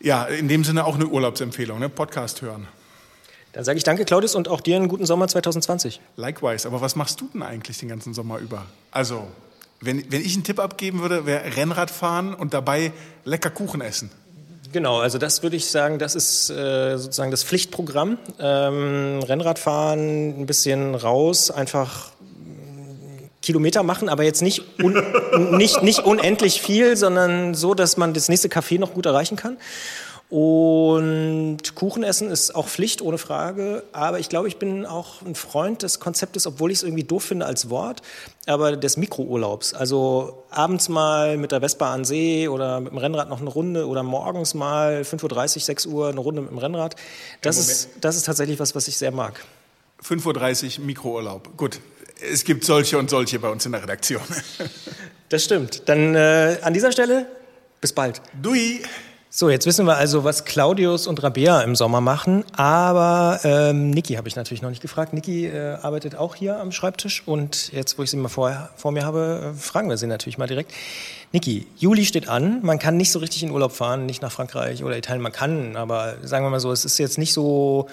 Ja, 0.00 0.24
in 0.24 0.48
dem 0.48 0.64
Sinne 0.64 0.84
auch 0.84 0.96
eine 0.96 1.06
Urlaubsempfehlung, 1.06 1.78
ne? 1.78 1.88
Podcast 1.88 2.42
hören. 2.42 2.68
Dann 3.52 3.64
sage 3.64 3.78
ich 3.78 3.84
danke, 3.84 4.04
Claudius, 4.04 4.34
und 4.34 4.48
auch 4.48 4.60
dir 4.60 4.76
einen 4.76 4.88
guten 4.88 5.06
Sommer 5.06 5.26
2020. 5.26 6.00
Likewise. 6.16 6.66
Aber 6.66 6.80
was 6.80 6.94
machst 6.94 7.20
du 7.20 7.28
denn 7.32 7.42
eigentlich 7.42 7.78
den 7.78 7.88
ganzen 7.88 8.14
Sommer 8.14 8.38
über? 8.38 8.64
Also, 8.92 9.26
wenn, 9.80 10.10
wenn 10.12 10.20
ich 10.20 10.34
einen 10.34 10.44
Tipp 10.44 10.60
abgeben 10.60 11.00
würde, 11.00 11.26
wäre 11.26 11.56
Rennrad 11.56 11.90
fahren 11.90 12.34
und 12.34 12.54
dabei 12.54 12.92
lecker 13.24 13.50
Kuchen 13.50 13.80
essen. 13.80 14.10
Genau, 14.72 15.00
also 15.00 15.18
das 15.18 15.42
würde 15.42 15.56
ich 15.56 15.66
sagen, 15.66 15.98
das 15.98 16.14
ist 16.14 16.48
äh, 16.50 16.96
sozusagen 16.96 17.32
das 17.32 17.42
Pflichtprogramm. 17.42 18.18
Ähm, 18.38 19.20
Rennradfahren, 19.20 20.40
ein 20.40 20.46
bisschen 20.46 20.94
raus, 20.94 21.50
einfach 21.50 22.12
Kilometer 23.42 23.82
machen, 23.82 24.08
aber 24.08 24.22
jetzt 24.22 24.42
nicht, 24.42 24.62
un, 24.80 25.02
nicht, 25.56 25.82
nicht 25.82 26.00
unendlich 26.00 26.60
viel, 26.60 26.96
sondern 26.96 27.54
so, 27.54 27.74
dass 27.74 27.96
man 27.96 28.14
das 28.14 28.28
nächste 28.28 28.48
Café 28.48 28.78
noch 28.78 28.94
gut 28.94 29.06
erreichen 29.06 29.36
kann. 29.36 29.56
Und 30.30 31.74
Kuchen 31.74 32.04
essen 32.04 32.30
ist 32.30 32.54
auch 32.54 32.68
Pflicht, 32.68 33.02
ohne 33.02 33.18
Frage. 33.18 33.82
Aber 33.90 34.20
ich 34.20 34.28
glaube, 34.28 34.46
ich 34.46 34.58
bin 34.58 34.86
auch 34.86 35.22
ein 35.22 35.34
Freund 35.34 35.82
des 35.82 35.98
Konzeptes, 35.98 36.46
obwohl 36.46 36.70
ich 36.70 36.78
es 36.78 36.82
irgendwie 36.84 37.02
doof 37.02 37.24
finde 37.24 37.46
als 37.46 37.68
Wort, 37.68 38.00
aber 38.46 38.76
des 38.76 38.96
Mikrourlaubs. 38.96 39.74
Also 39.74 40.44
abends 40.50 40.88
mal 40.88 41.36
mit 41.36 41.50
der 41.50 41.60
Vespa 41.60 41.92
an 41.92 42.04
See 42.04 42.46
oder 42.46 42.80
mit 42.80 42.92
dem 42.92 42.98
Rennrad 42.98 43.28
noch 43.28 43.40
eine 43.40 43.50
Runde 43.50 43.88
oder 43.88 44.04
morgens 44.04 44.54
mal 44.54 45.02
5.30 45.02 45.56
Uhr, 45.56 45.62
6 45.62 45.86
Uhr 45.86 46.08
eine 46.10 46.20
Runde 46.20 46.42
mit 46.42 46.52
dem 46.52 46.58
Rennrad. 46.58 46.94
Das, 47.42 47.58
ist, 47.58 47.88
das 48.00 48.14
ist 48.14 48.26
tatsächlich 48.26 48.60
was, 48.60 48.76
was 48.76 48.86
ich 48.86 48.96
sehr 48.96 49.10
mag. 49.10 49.44
5.30 50.04 50.78
Uhr 50.78 50.84
Mikrourlaub. 50.86 51.56
Gut, 51.56 51.80
es 52.20 52.44
gibt 52.44 52.64
solche 52.64 52.98
und 52.98 53.10
solche 53.10 53.40
bei 53.40 53.48
uns 53.48 53.66
in 53.66 53.72
der 53.72 53.82
Redaktion. 53.82 54.22
das 55.28 55.42
stimmt. 55.42 55.88
Dann 55.88 56.14
äh, 56.14 56.58
an 56.62 56.72
dieser 56.72 56.92
Stelle, 56.92 57.26
bis 57.80 57.92
bald. 57.92 58.22
Dui. 58.40 58.80
So, 59.32 59.48
jetzt 59.48 59.64
wissen 59.64 59.86
wir 59.86 59.96
also, 59.96 60.24
was 60.24 60.44
Claudius 60.44 61.06
und 61.06 61.22
Rabea 61.22 61.60
im 61.60 61.76
Sommer 61.76 62.00
machen. 62.00 62.44
Aber 62.56 63.38
ähm, 63.44 63.90
Niki 63.90 64.14
habe 64.14 64.26
ich 64.26 64.34
natürlich 64.34 64.60
noch 64.60 64.70
nicht 64.70 64.82
gefragt. 64.82 65.12
Niki 65.12 65.46
äh, 65.46 65.74
arbeitet 65.80 66.16
auch 66.16 66.34
hier 66.34 66.58
am 66.58 66.72
Schreibtisch. 66.72 67.22
Und 67.26 67.72
jetzt, 67.72 67.96
wo 67.96 68.02
ich 68.02 68.10
sie 68.10 68.16
mal 68.16 68.28
vor, 68.28 68.70
vor 68.74 68.90
mir 68.90 69.04
habe, 69.04 69.52
äh, 69.54 69.56
fragen 69.56 69.88
wir 69.88 69.96
sie 69.98 70.08
natürlich 70.08 70.36
mal 70.36 70.48
direkt. 70.48 70.72
Niki, 71.30 71.68
Juli 71.76 72.06
steht 72.06 72.28
an. 72.28 72.58
Man 72.64 72.80
kann 72.80 72.96
nicht 72.96 73.12
so 73.12 73.20
richtig 73.20 73.44
in 73.44 73.52
Urlaub 73.52 73.70
fahren, 73.70 74.04
nicht 74.04 74.20
nach 74.20 74.32
Frankreich 74.32 74.82
oder 74.82 74.98
Italien. 74.98 75.22
Man 75.22 75.30
kann, 75.30 75.76
aber 75.76 76.16
sagen 76.24 76.44
wir 76.44 76.50
mal 76.50 76.58
so, 76.58 76.72
es 76.72 76.84
ist 76.84 76.98
jetzt 76.98 77.16
nicht 77.16 77.32
so 77.32 77.86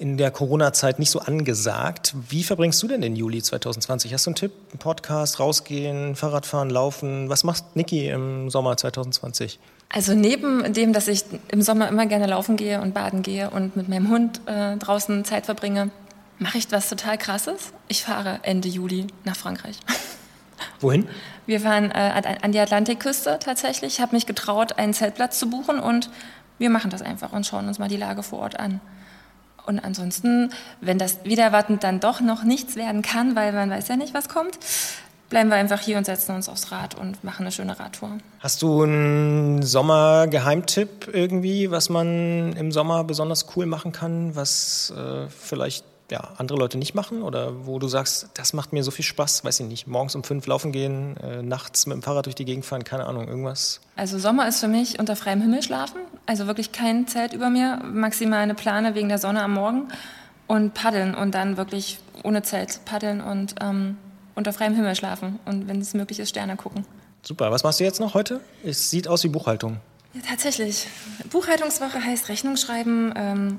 in 0.00 0.16
der 0.16 0.32
Corona-Zeit 0.32 0.98
nicht 0.98 1.10
so 1.10 1.20
angesagt. 1.20 2.12
Wie 2.28 2.42
verbringst 2.42 2.82
du 2.82 2.88
denn 2.88 3.02
den 3.02 3.14
Juli 3.14 3.40
2020? 3.40 4.12
Hast 4.12 4.26
du 4.26 4.30
einen 4.30 4.34
Tipp? 4.34 4.50
Ein 4.74 4.78
Podcast, 4.78 5.38
rausgehen, 5.38 6.16
Fahrradfahren, 6.16 6.70
laufen? 6.70 7.28
Was 7.28 7.44
macht 7.44 7.76
Niki 7.76 8.08
im 8.08 8.50
Sommer 8.50 8.76
2020? 8.76 9.60
Also 9.94 10.14
neben 10.14 10.72
dem, 10.72 10.94
dass 10.94 11.06
ich 11.06 11.24
im 11.48 11.60
Sommer 11.60 11.88
immer 11.88 12.06
gerne 12.06 12.26
laufen 12.26 12.56
gehe 12.56 12.80
und 12.80 12.94
baden 12.94 13.22
gehe 13.22 13.50
und 13.50 13.76
mit 13.76 13.88
meinem 13.90 14.08
Hund 14.08 14.40
äh, 14.46 14.76
draußen 14.78 15.24
Zeit 15.26 15.44
verbringe, 15.44 15.90
mache 16.38 16.56
ich 16.56 16.72
was 16.72 16.88
total 16.88 17.18
Krasses. 17.18 17.74
Ich 17.88 18.02
fahre 18.02 18.40
Ende 18.42 18.68
Juli 18.68 19.06
nach 19.24 19.36
Frankreich. 19.36 19.78
Wohin? 20.80 21.06
Wir 21.44 21.60
fahren 21.60 21.90
äh, 21.90 22.22
an 22.40 22.52
die 22.52 22.58
Atlantikküste 22.58 23.38
tatsächlich. 23.38 23.94
Ich 23.94 24.00
habe 24.00 24.14
mich 24.14 24.24
getraut, 24.24 24.78
einen 24.78 24.94
Zeltplatz 24.94 25.38
zu 25.38 25.50
buchen 25.50 25.78
und 25.78 26.08
wir 26.58 26.70
machen 26.70 26.90
das 26.90 27.02
einfach 27.02 27.32
und 27.32 27.46
schauen 27.46 27.68
uns 27.68 27.78
mal 27.78 27.88
die 27.88 27.96
Lage 27.98 28.22
vor 28.22 28.38
Ort 28.38 28.58
an. 28.58 28.80
Und 29.66 29.84
ansonsten, 29.84 30.50
wenn 30.80 30.98
das 30.98 31.24
wieder 31.24 31.44
erwartend 31.44 31.84
dann 31.84 32.00
doch 32.00 32.20
noch 32.20 32.42
nichts 32.44 32.76
werden 32.76 33.02
kann, 33.02 33.36
weil 33.36 33.52
man 33.52 33.70
weiß 33.70 33.88
ja 33.88 33.96
nicht, 33.96 34.14
was 34.14 34.28
kommt, 34.28 34.58
bleiben 35.32 35.48
wir 35.48 35.56
einfach 35.56 35.80
hier 35.80 35.96
und 35.96 36.04
setzen 36.04 36.34
uns 36.36 36.46
aufs 36.50 36.70
Rad 36.72 36.94
und 36.94 37.24
machen 37.24 37.44
eine 37.44 37.52
schöne 37.52 37.80
Radtour. 37.80 38.18
Hast 38.40 38.60
du 38.60 38.82
einen 38.82 39.62
Sommergeheimtipp 39.62 41.08
irgendwie, 41.10 41.70
was 41.70 41.88
man 41.88 42.52
im 42.52 42.70
Sommer 42.70 43.02
besonders 43.02 43.46
cool 43.56 43.64
machen 43.64 43.92
kann, 43.92 44.36
was 44.36 44.92
äh, 44.94 45.30
vielleicht 45.30 45.86
ja, 46.10 46.34
andere 46.36 46.58
Leute 46.58 46.76
nicht 46.76 46.94
machen 46.94 47.22
oder 47.22 47.66
wo 47.66 47.78
du 47.78 47.88
sagst, 47.88 48.28
das 48.34 48.52
macht 48.52 48.74
mir 48.74 48.84
so 48.84 48.90
viel 48.90 49.06
Spaß, 49.06 49.42
weiß 49.42 49.60
ich 49.60 49.66
nicht, 49.66 49.86
morgens 49.86 50.14
um 50.14 50.22
fünf 50.22 50.46
laufen 50.46 50.70
gehen, 50.70 51.16
äh, 51.16 51.42
nachts 51.42 51.86
mit 51.86 51.94
dem 51.94 52.02
Fahrrad 52.02 52.26
durch 52.26 52.34
die 52.34 52.44
Gegend 52.44 52.66
fahren, 52.66 52.84
keine 52.84 53.06
Ahnung, 53.06 53.26
irgendwas? 53.26 53.80
Also 53.96 54.18
Sommer 54.18 54.46
ist 54.46 54.60
für 54.60 54.68
mich 54.68 54.98
unter 54.98 55.16
freiem 55.16 55.40
Himmel 55.40 55.62
schlafen, 55.62 56.02
also 56.26 56.46
wirklich 56.46 56.72
kein 56.72 57.06
Zelt 57.06 57.32
über 57.32 57.48
mir, 57.48 57.80
maximal 57.82 58.40
eine 58.40 58.54
Plane 58.54 58.94
wegen 58.94 59.08
der 59.08 59.16
Sonne 59.16 59.42
am 59.42 59.54
Morgen 59.54 59.88
und 60.46 60.74
paddeln 60.74 61.14
und 61.14 61.34
dann 61.34 61.56
wirklich 61.56 62.00
ohne 62.22 62.42
Zelt 62.42 62.84
paddeln 62.84 63.22
und 63.22 63.54
ähm, 63.62 63.96
unter 64.34 64.52
freiem 64.52 64.74
Himmel 64.74 64.94
schlafen 64.94 65.38
und 65.44 65.68
wenn 65.68 65.80
es 65.80 65.94
möglich 65.94 66.20
ist, 66.20 66.30
Sterne 66.30 66.56
gucken. 66.56 66.84
Super, 67.22 67.50
was 67.50 67.62
machst 67.62 67.80
du 67.80 67.84
jetzt 67.84 68.00
noch 68.00 68.14
heute? 68.14 68.40
Es 68.64 68.90
sieht 68.90 69.06
aus 69.08 69.22
wie 69.24 69.28
Buchhaltung. 69.28 69.78
Ja, 70.14 70.20
tatsächlich. 70.28 70.88
Buchhaltungswoche 71.30 72.04
heißt 72.04 72.28
Rechnung 72.28 72.56
schreiben. 72.56 73.12
Ähm, 73.16 73.58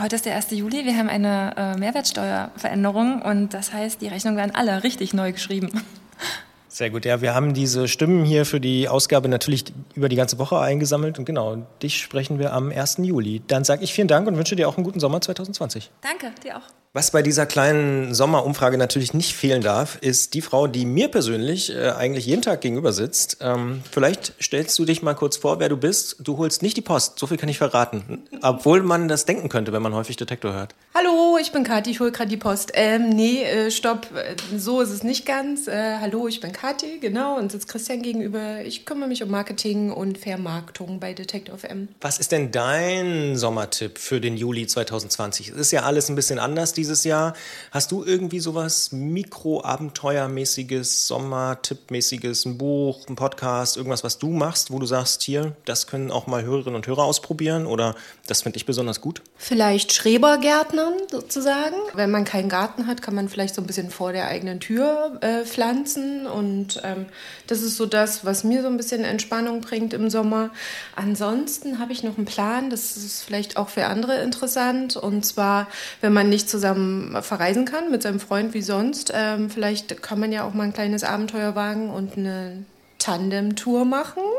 Heute 0.00 0.14
ist 0.14 0.26
der 0.26 0.36
1. 0.36 0.52
Juli. 0.52 0.84
Wir 0.84 0.96
haben 0.96 1.08
eine 1.08 1.54
äh, 1.56 1.76
Mehrwertsteuerveränderung 1.76 3.20
und 3.20 3.52
das 3.52 3.72
heißt, 3.72 4.00
die 4.00 4.06
Rechnungen 4.06 4.36
werden 4.36 4.54
alle 4.54 4.84
richtig 4.84 5.12
neu 5.12 5.32
geschrieben. 5.32 5.70
Sehr 6.68 6.90
gut, 6.90 7.04
ja, 7.04 7.20
wir 7.20 7.34
haben 7.34 7.52
diese 7.52 7.88
Stimmen 7.88 8.24
hier 8.24 8.46
für 8.46 8.60
die 8.60 8.88
Ausgabe 8.88 9.28
natürlich 9.28 9.64
über 9.96 10.08
die 10.08 10.14
ganze 10.14 10.38
Woche 10.38 10.60
eingesammelt 10.60 11.18
und 11.18 11.24
genau, 11.24 11.66
dich 11.82 12.00
sprechen 12.00 12.38
wir 12.38 12.52
am 12.52 12.70
1. 12.70 12.98
Juli. 12.98 13.42
Dann 13.48 13.64
sage 13.64 13.82
ich 13.82 13.92
vielen 13.92 14.06
Dank 14.06 14.28
und 14.28 14.36
wünsche 14.36 14.54
dir 14.54 14.68
auch 14.68 14.76
einen 14.76 14.84
guten 14.84 15.00
Sommer 15.00 15.20
2020. 15.20 15.90
Danke, 16.00 16.32
dir 16.44 16.58
auch. 16.58 16.62
Was 16.98 17.12
bei 17.12 17.22
dieser 17.22 17.46
kleinen 17.46 18.12
Sommerumfrage 18.12 18.76
natürlich 18.76 19.14
nicht 19.14 19.32
fehlen 19.32 19.62
darf, 19.62 19.98
ist 20.00 20.34
die 20.34 20.40
Frau, 20.40 20.66
die 20.66 20.84
mir 20.84 21.06
persönlich 21.06 21.72
äh, 21.72 21.90
eigentlich 21.90 22.26
jeden 22.26 22.42
Tag 22.42 22.60
gegenüber 22.60 22.92
sitzt. 22.92 23.36
Ähm, 23.40 23.84
vielleicht 23.88 24.34
stellst 24.42 24.76
du 24.80 24.84
dich 24.84 25.00
mal 25.00 25.14
kurz 25.14 25.36
vor, 25.36 25.60
wer 25.60 25.68
du 25.68 25.76
bist. 25.76 26.16
Du 26.18 26.38
holst 26.38 26.60
nicht 26.60 26.76
die 26.76 26.80
Post, 26.80 27.20
so 27.20 27.28
viel 27.28 27.36
kann 27.36 27.48
ich 27.48 27.58
verraten. 27.58 28.26
Obwohl 28.42 28.82
man 28.82 29.06
das 29.06 29.26
denken 29.26 29.48
könnte, 29.48 29.72
wenn 29.72 29.80
man 29.80 29.94
häufig 29.94 30.16
Detektor 30.16 30.52
hört. 30.52 30.74
Hallo, 30.92 31.38
ich 31.40 31.52
bin 31.52 31.62
Kathi, 31.62 31.92
ich 31.92 32.00
hole 32.00 32.10
gerade 32.10 32.30
die 32.30 32.36
Post. 32.36 32.72
Ähm, 32.74 33.10
nee, 33.10 33.44
äh, 33.44 33.70
stopp, 33.70 34.08
äh, 34.16 34.34
so 34.58 34.80
ist 34.80 34.90
es 34.90 35.04
nicht 35.04 35.24
ganz. 35.24 35.68
Äh, 35.68 35.98
hallo, 36.00 36.26
ich 36.26 36.40
bin 36.40 36.50
Kathi, 36.50 36.98
genau, 36.98 37.38
und 37.38 37.52
sitzt 37.52 37.68
Christian 37.68 38.02
gegenüber. 38.02 38.62
Ich 38.64 38.86
kümmere 38.86 39.08
mich 39.08 39.22
um 39.22 39.30
Marketing 39.30 39.92
und 39.92 40.18
Vermarktung 40.18 40.98
bei 40.98 41.14
Detektor 41.14 41.56
FM. 41.58 41.86
Was 42.00 42.18
ist 42.18 42.32
denn 42.32 42.50
dein 42.50 43.36
Sommertipp 43.36 43.98
für 43.98 44.20
den 44.20 44.36
Juli 44.36 44.66
2020? 44.66 45.50
Es 45.50 45.56
ist 45.56 45.70
ja 45.70 45.84
alles 45.84 46.08
ein 46.08 46.16
bisschen 46.16 46.40
anders 46.40 46.72
dieses 46.72 46.87
Jahr. 47.04 47.34
Hast 47.70 47.92
du 47.92 48.04
irgendwie 48.04 48.40
sowas 48.40 48.92
Mikro-Abenteuermäßiges, 48.92 51.06
Sommertippmäßiges, 51.06 52.46
ein 52.46 52.58
Buch, 52.58 53.06
ein 53.08 53.16
Podcast, 53.16 53.76
irgendwas, 53.76 54.04
was 54.04 54.18
du 54.18 54.30
machst, 54.30 54.70
wo 54.70 54.78
du 54.78 54.86
sagst, 54.86 55.22
hier, 55.22 55.56
das 55.64 55.86
können 55.86 56.10
auch 56.10 56.26
mal 56.26 56.42
Hörerinnen 56.42 56.76
und 56.76 56.86
Hörer 56.86 57.04
ausprobieren 57.04 57.66
oder 57.66 57.94
das 58.26 58.42
finde 58.42 58.56
ich 58.56 58.66
besonders 58.66 59.00
gut? 59.00 59.22
Vielleicht 59.36 59.92
Schrebergärtnern 59.92 60.94
sozusagen. 61.10 61.76
Wenn 61.94 62.10
man 62.10 62.24
keinen 62.24 62.48
Garten 62.48 62.86
hat, 62.86 63.02
kann 63.02 63.14
man 63.14 63.28
vielleicht 63.28 63.54
so 63.54 63.62
ein 63.62 63.66
bisschen 63.66 63.90
vor 63.90 64.12
der 64.12 64.28
eigenen 64.28 64.60
Tür 64.60 65.18
äh, 65.20 65.44
pflanzen 65.44 66.26
und 66.26 66.80
ähm, 66.84 67.06
das 67.46 67.62
ist 67.62 67.76
so 67.76 67.86
das, 67.86 68.24
was 68.24 68.44
mir 68.44 68.62
so 68.62 68.68
ein 68.68 68.76
bisschen 68.76 69.04
Entspannung 69.04 69.60
bringt 69.60 69.94
im 69.94 70.10
Sommer. 70.10 70.50
Ansonsten 70.94 71.78
habe 71.78 71.92
ich 71.92 72.02
noch 72.02 72.16
einen 72.16 72.26
Plan, 72.26 72.70
das 72.70 72.96
ist 72.96 73.22
vielleicht 73.22 73.56
auch 73.56 73.68
für 73.68 73.86
andere 73.86 74.20
interessant 74.22 74.96
und 74.96 75.24
zwar, 75.24 75.68
wenn 76.00 76.12
man 76.12 76.28
nicht 76.28 76.48
zusammen 76.48 76.67
zusammen 76.68 77.22
verreisen 77.22 77.64
kann 77.64 77.90
mit 77.90 78.02
seinem 78.02 78.20
Freund 78.20 78.54
wie 78.54 78.62
sonst. 78.62 79.12
Ähm, 79.14 79.50
vielleicht 79.50 80.02
kann 80.02 80.20
man 80.20 80.32
ja 80.32 80.44
auch 80.44 80.54
mal 80.54 80.64
ein 80.64 80.72
kleines 80.72 81.04
Abenteuer 81.04 81.54
wagen 81.54 81.90
und 81.90 82.16
eine 82.16 82.64
Tandem-Tour 82.98 83.84
machen. 83.84 84.22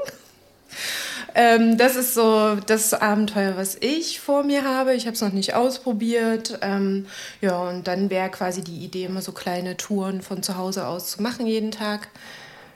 Ähm, 1.36 1.78
das 1.78 1.96
ist 1.96 2.16
so 2.16 2.56
das 2.56 2.92
Abenteuer, 2.96 3.56
was 3.56 3.78
ich 3.80 4.20
vor 4.20 4.44
mir 4.44 4.64
habe. 4.64 4.96
Ich 4.96 5.06
habe 5.06 5.14
es 5.14 5.22
noch 5.22 5.32
nicht 5.32 5.54
ausprobiert. 5.54 6.58
Ähm, 6.62 7.06
ja, 7.40 7.56
und 7.70 7.88
dann 7.88 8.10
wäre 8.10 8.30
quasi 8.30 8.64
die 8.64 8.84
Idee, 8.84 9.06
immer 9.06 9.22
so 9.22 9.32
kleine 9.32 9.78
Touren 9.78 10.24
von 10.24 10.42
zu 10.42 10.58
Hause 10.58 10.88
aus 10.88 11.12
zu 11.12 11.22
machen 11.22 11.46
jeden 11.46 11.70
Tag. 11.70 12.08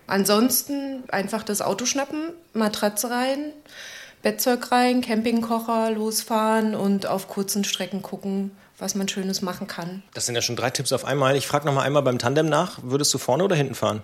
Ansonsten 0.05 1.03
einfach 1.09 1.41
das 1.41 1.63
Auto 1.63 1.85
schnappen, 1.87 2.29
Matratze 2.53 3.09
rein, 3.09 3.53
Bettzeug 4.21 4.71
rein, 4.71 5.01
Campingkocher 5.01 5.89
losfahren 5.89 6.75
und 6.75 7.07
auf 7.07 7.27
kurzen 7.27 7.63
Strecken 7.63 8.03
gucken, 8.03 8.51
was 8.83 8.95
man 8.95 9.07
Schönes 9.07 9.41
machen 9.41 9.67
kann. 9.67 10.03
Das 10.13 10.25
sind 10.25 10.35
ja 10.35 10.41
schon 10.41 10.55
drei 10.55 10.69
Tipps 10.69 10.91
auf 10.91 11.05
einmal. 11.05 11.35
Ich 11.35 11.47
frage 11.47 11.65
noch 11.65 11.73
mal 11.73 11.83
einmal 11.83 12.03
beim 12.03 12.19
Tandem 12.19 12.47
nach. 12.47 12.79
Würdest 12.83 13.13
du 13.13 13.17
vorne 13.17 13.43
oder 13.43 13.55
hinten 13.55 13.75
fahren? 13.75 14.03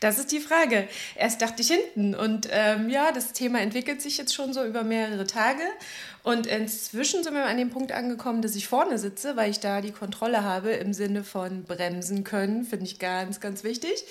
Das 0.00 0.18
ist 0.18 0.30
die 0.30 0.38
Frage. 0.38 0.86
Erst 1.16 1.42
dachte 1.42 1.62
ich 1.62 1.68
hinten 1.68 2.14
und 2.14 2.48
ähm, 2.52 2.88
ja, 2.88 3.10
das 3.10 3.32
Thema 3.32 3.60
entwickelt 3.60 4.00
sich 4.00 4.16
jetzt 4.16 4.34
schon 4.34 4.52
so 4.52 4.64
über 4.64 4.84
mehrere 4.84 5.26
Tage 5.26 5.62
und 6.22 6.46
inzwischen 6.46 7.24
sind 7.24 7.34
wir 7.34 7.46
an 7.46 7.56
dem 7.56 7.70
Punkt 7.70 7.92
angekommen, 7.92 8.42
dass 8.42 8.54
ich 8.54 8.68
vorne 8.68 8.98
sitze, 8.98 9.36
weil 9.36 9.50
ich 9.50 9.60
da 9.60 9.80
die 9.80 9.92
Kontrolle 9.92 10.44
habe 10.44 10.70
im 10.70 10.92
Sinne 10.92 11.24
von 11.24 11.64
bremsen 11.64 12.24
können, 12.24 12.64
finde 12.64 12.86
ich 12.86 12.98
ganz, 12.98 13.40
ganz 13.40 13.64
wichtig. 13.64 14.04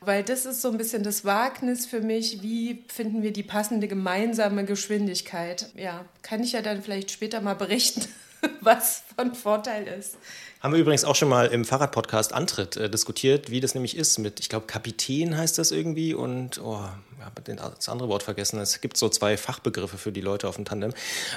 Weil 0.00 0.24
das 0.24 0.46
ist 0.46 0.62
so 0.62 0.70
ein 0.70 0.78
bisschen 0.78 1.04
das 1.04 1.24
Wagnis 1.24 1.86
für 1.86 2.00
mich, 2.00 2.42
wie 2.42 2.84
finden 2.88 3.22
wir 3.22 3.32
die 3.32 3.44
passende 3.44 3.86
gemeinsame 3.86 4.64
Geschwindigkeit. 4.64 5.66
Ja, 5.76 6.04
kann 6.22 6.42
ich 6.42 6.52
ja 6.52 6.62
dann 6.62 6.82
vielleicht 6.82 7.12
später 7.12 7.40
mal 7.40 7.54
berichten, 7.54 8.02
was 8.60 9.02
von 9.16 9.34
Vorteil 9.34 9.86
ist. 9.86 10.16
Haben 10.60 10.74
wir 10.74 10.80
übrigens 10.80 11.04
auch 11.04 11.16
schon 11.16 11.28
mal 11.28 11.46
im 11.46 11.64
Fahrradpodcast 11.64 12.32
Antritt 12.32 12.76
äh, 12.76 12.88
diskutiert, 12.88 13.50
wie 13.50 13.60
das 13.60 13.74
nämlich 13.74 13.96
ist 13.96 14.18
mit, 14.18 14.40
ich 14.40 14.48
glaube, 14.48 14.66
Kapitän 14.66 15.36
heißt 15.36 15.58
das 15.58 15.72
irgendwie 15.72 16.14
und 16.14 16.60
oh, 16.62 16.88
habe 17.24 17.42
das 17.42 17.88
andere 17.88 18.08
Wort 18.08 18.22
vergessen. 18.22 18.60
Es 18.60 18.80
gibt 18.80 18.96
so 18.96 19.08
zwei 19.08 19.36
Fachbegriffe 19.36 19.98
für 19.98 20.12
die 20.12 20.20
Leute 20.20 20.48
auf 20.48 20.56
dem 20.56 20.64
Tandem. 20.64 20.92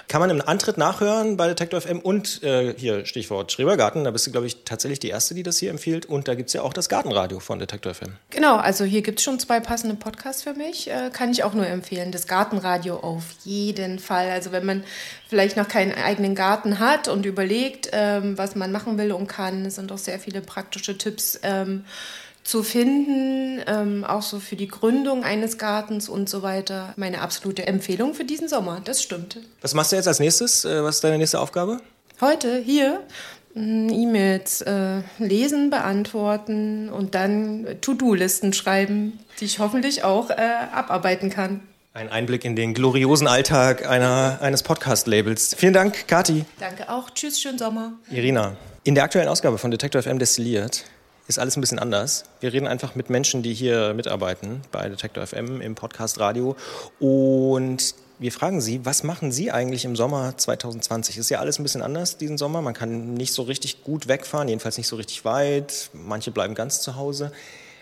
Kann 0.07 0.21
man 0.21 0.29
im 0.29 0.41
Antritt 0.41 0.77
nachhören 0.77 1.37
bei 1.37 1.47
Detektor 1.47 1.81
FM 1.81 1.99
und 1.99 2.43
äh, 2.43 2.73
hier 2.77 3.05
Stichwort 3.05 3.51
Schrebergarten. 3.51 4.03
Da 4.03 4.11
bist 4.11 4.27
du, 4.27 4.31
glaube 4.31 4.47
ich, 4.47 4.63
tatsächlich 4.65 4.99
die 4.99 5.09
Erste, 5.09 5.33
die 5.33 5.43
das 5.43 5.57
hier 5.57 5.69
empfiehlt. 5.69 6.05
Und 6.05 6.27
da 6.27 6.35
gibt 6.35 6.47
es 6.49 6.53
ja 6.53 6.61
auch 6.61 6.73
das 6.73 6.89
Gartenradio 6.89 7.39
von 7.39 7.59
Detektor 7.59 7.93
FM. 7.93 8.13
Genau, 8.29 8.55
also 8.55 8.83
hier 8.83 9.01
gibt 9.01 9.19
es 9.19 9.25
schon 9.25 9.39
zwei 9.39 9.59
passende 9.59 9.95
Podcasts 9.95 10.43
für 10.43 10.53
mich. 10.53 10.89
Äh, 10.89 11.09
kann 11.11 11.31
ich 11.31 11.43
auch 11.43 11.53
nur 11.53 11.67
empfehlen. 11.67 12.11
Das 12.11 12.27
Gartenradio 12.27 12.97
auf 12.97 13.23
jeden 13.43 13.99
Fall. 13.99 14.29
Also 14.29 14.51
wenn 14.51 14.65
man 14.65 14.83
vielleicht 15.27 15.57
noch 15.57 15.67
keinen 15.67 15.93
eigenen 15.93 16.35
Garten 16.35 16.79
hat 16.79 17.07
und 17.07 17.25
überlegt, 17.25 17.89
ähm, 17.91 18.37
was 18.37 18.55
man 18.55 18.71
machen 18.71 18.97
will 18.97 19.11
und 19.11 19.27
kann, 19.27 19.65
es 19.65 19.75
sind 19.75 19.91
auch 19.91 19.97
sehr 19.97 20.19
viele 20.19 20.41
praktische 20.41 20.97
Tipps. 20.97 21.39
Ähm, 21.43 21.85
zu 22.45 22.61
finden, 22.61 23.59
ähm, 23.65 24.05
auch 24.05 24.21
so 24.21 24.39
für 24.39 24.55
die 24.55 24.67
Gründung 24.67 25.23
eines 25.23 25.57
Gartens 25.57 26.07
und 26.07 26.29
so 26.29 26.43
weiter. 26.43 26.93
Meine 26.95 27.21
absolute 27.21 27.65
Empfehlung 27.65 28.13
für 28.13 28.23
diesen 28.23 28.47
Sommer, 28.47 28.81
das 28.85 29.01
stimmt. 29.01 29.39
Was 29.61 29.73
machst 29.73 29.91
du 29.91 29.95
jetzt 29.95 30.07
als 30.07 30.19
nächstes? 30.19 30.63
Äh, 30.63 30.83
was 30.83 30.95
ist 30.95 31.03
deine 31.03 31.17
nächste 31.17 31.39
Aufgabe? 31.39 31.81
Heute 32.21 32.59
hier 32.59 33.01
mm, 33.55 33.89
E-Mails 33.89 34.61
äh, 34.61 35.01
lesen, 35.17 35.71
beantworten 35.71 36.89
und 36.89 37.15
dann 37.15 37.65
To-Do-Listen 37.81 38.53
schreiben, 38.53 39.19
die 39.39 39.45
ich 39.45 39.57
hoffentlich 39.57 40.03
auch 40.03 40.29
äh, 40.29 40.35
abarbeiten 40.71 41.31
kann. 41.31 41.61
Ein 41.95 42.09
Einblick 42.09 42.45
in 42.45 42.55
den 42.55 42.75
gloriosen 42.75 43.27
Alltag 43.27 43.87
einer, 43.87 44.37
eines 44.41 44.61
Podcast-Labels. 44.61 45.55
Vielen 45.57 45.73
Dank, 45.73 46.07
Kati. 46.07 46.45
Danke 46.59 46.89
auch. 46.89 47.09
Tschüss, 47.09 47.41
schönen 47.41 47.57
Sommer. 47.57 47.93
Irina. 48.11 48.55
In 48.83 48.93
der 48.93 49.05
aktuellen 49.05 49.29
Ausgabe 49.29 49.57
von 49.57 49.71
Detector 49.71 50.03
FM 50.03 50.19
destilliert 50.19 50.83
ist 51.27 51.39
alles 51.39 51.57
ein 51.57 51.61
bisschen 51.61 51.79
anders. 51.79 52.25
Wir 52.39 52.53
reden 52.53 52.67
einfach 52.67 52.95
mit 52.95 53.09
Menschen, 53.09 53.41
die 53.41 53.53
hier 53.53 53.93
mitarbeiten 53.93 54.61
bei 54.71 54.87
Detector 54.89 55.25
FM 55.25 55.61
im 55.61 55.75
Podcast 55.75 56.19
Radio 56.19 56.55
und 56.99 57.95
wir 58.17 58.31
fragen 58.31 58.61
Sie, 58.61 58.85
was 58.85 59.03
machen 59.03 59.31
Sie 59.31 59.51
eigentlich 59.51 59.83
im 59.83 59.95
Sommer 59.95 60.37
2020? 60.37 61.17
Ist 61.17 61.29
ja 61.29 61.39
alles 61.39 61.59
ein 61.59 61.63
bisschen 61.63 61.81
anders 61.81 62.17
diesen 62.17 62.37
Sommer. 62.37 62.61
Man 62.61 62.73
kann 62.73 63.13
nicht 63.13 63.33
so 63.33 63.41
richtig 63.41 63.83
gut 63.83 64.07
wegfahren, 64.07 64.47
jedenfalls 64.47 64.77
nicht 64.77 64.87
so 64.87 64.95
richtig 64.95 65.25
weit. 65.25 65.89
Manche 65.91 66.31
bleiben 66.31 66.55
ganz 66.55 66.81
zu 66.81 66.95
Hause. 66.95 67.33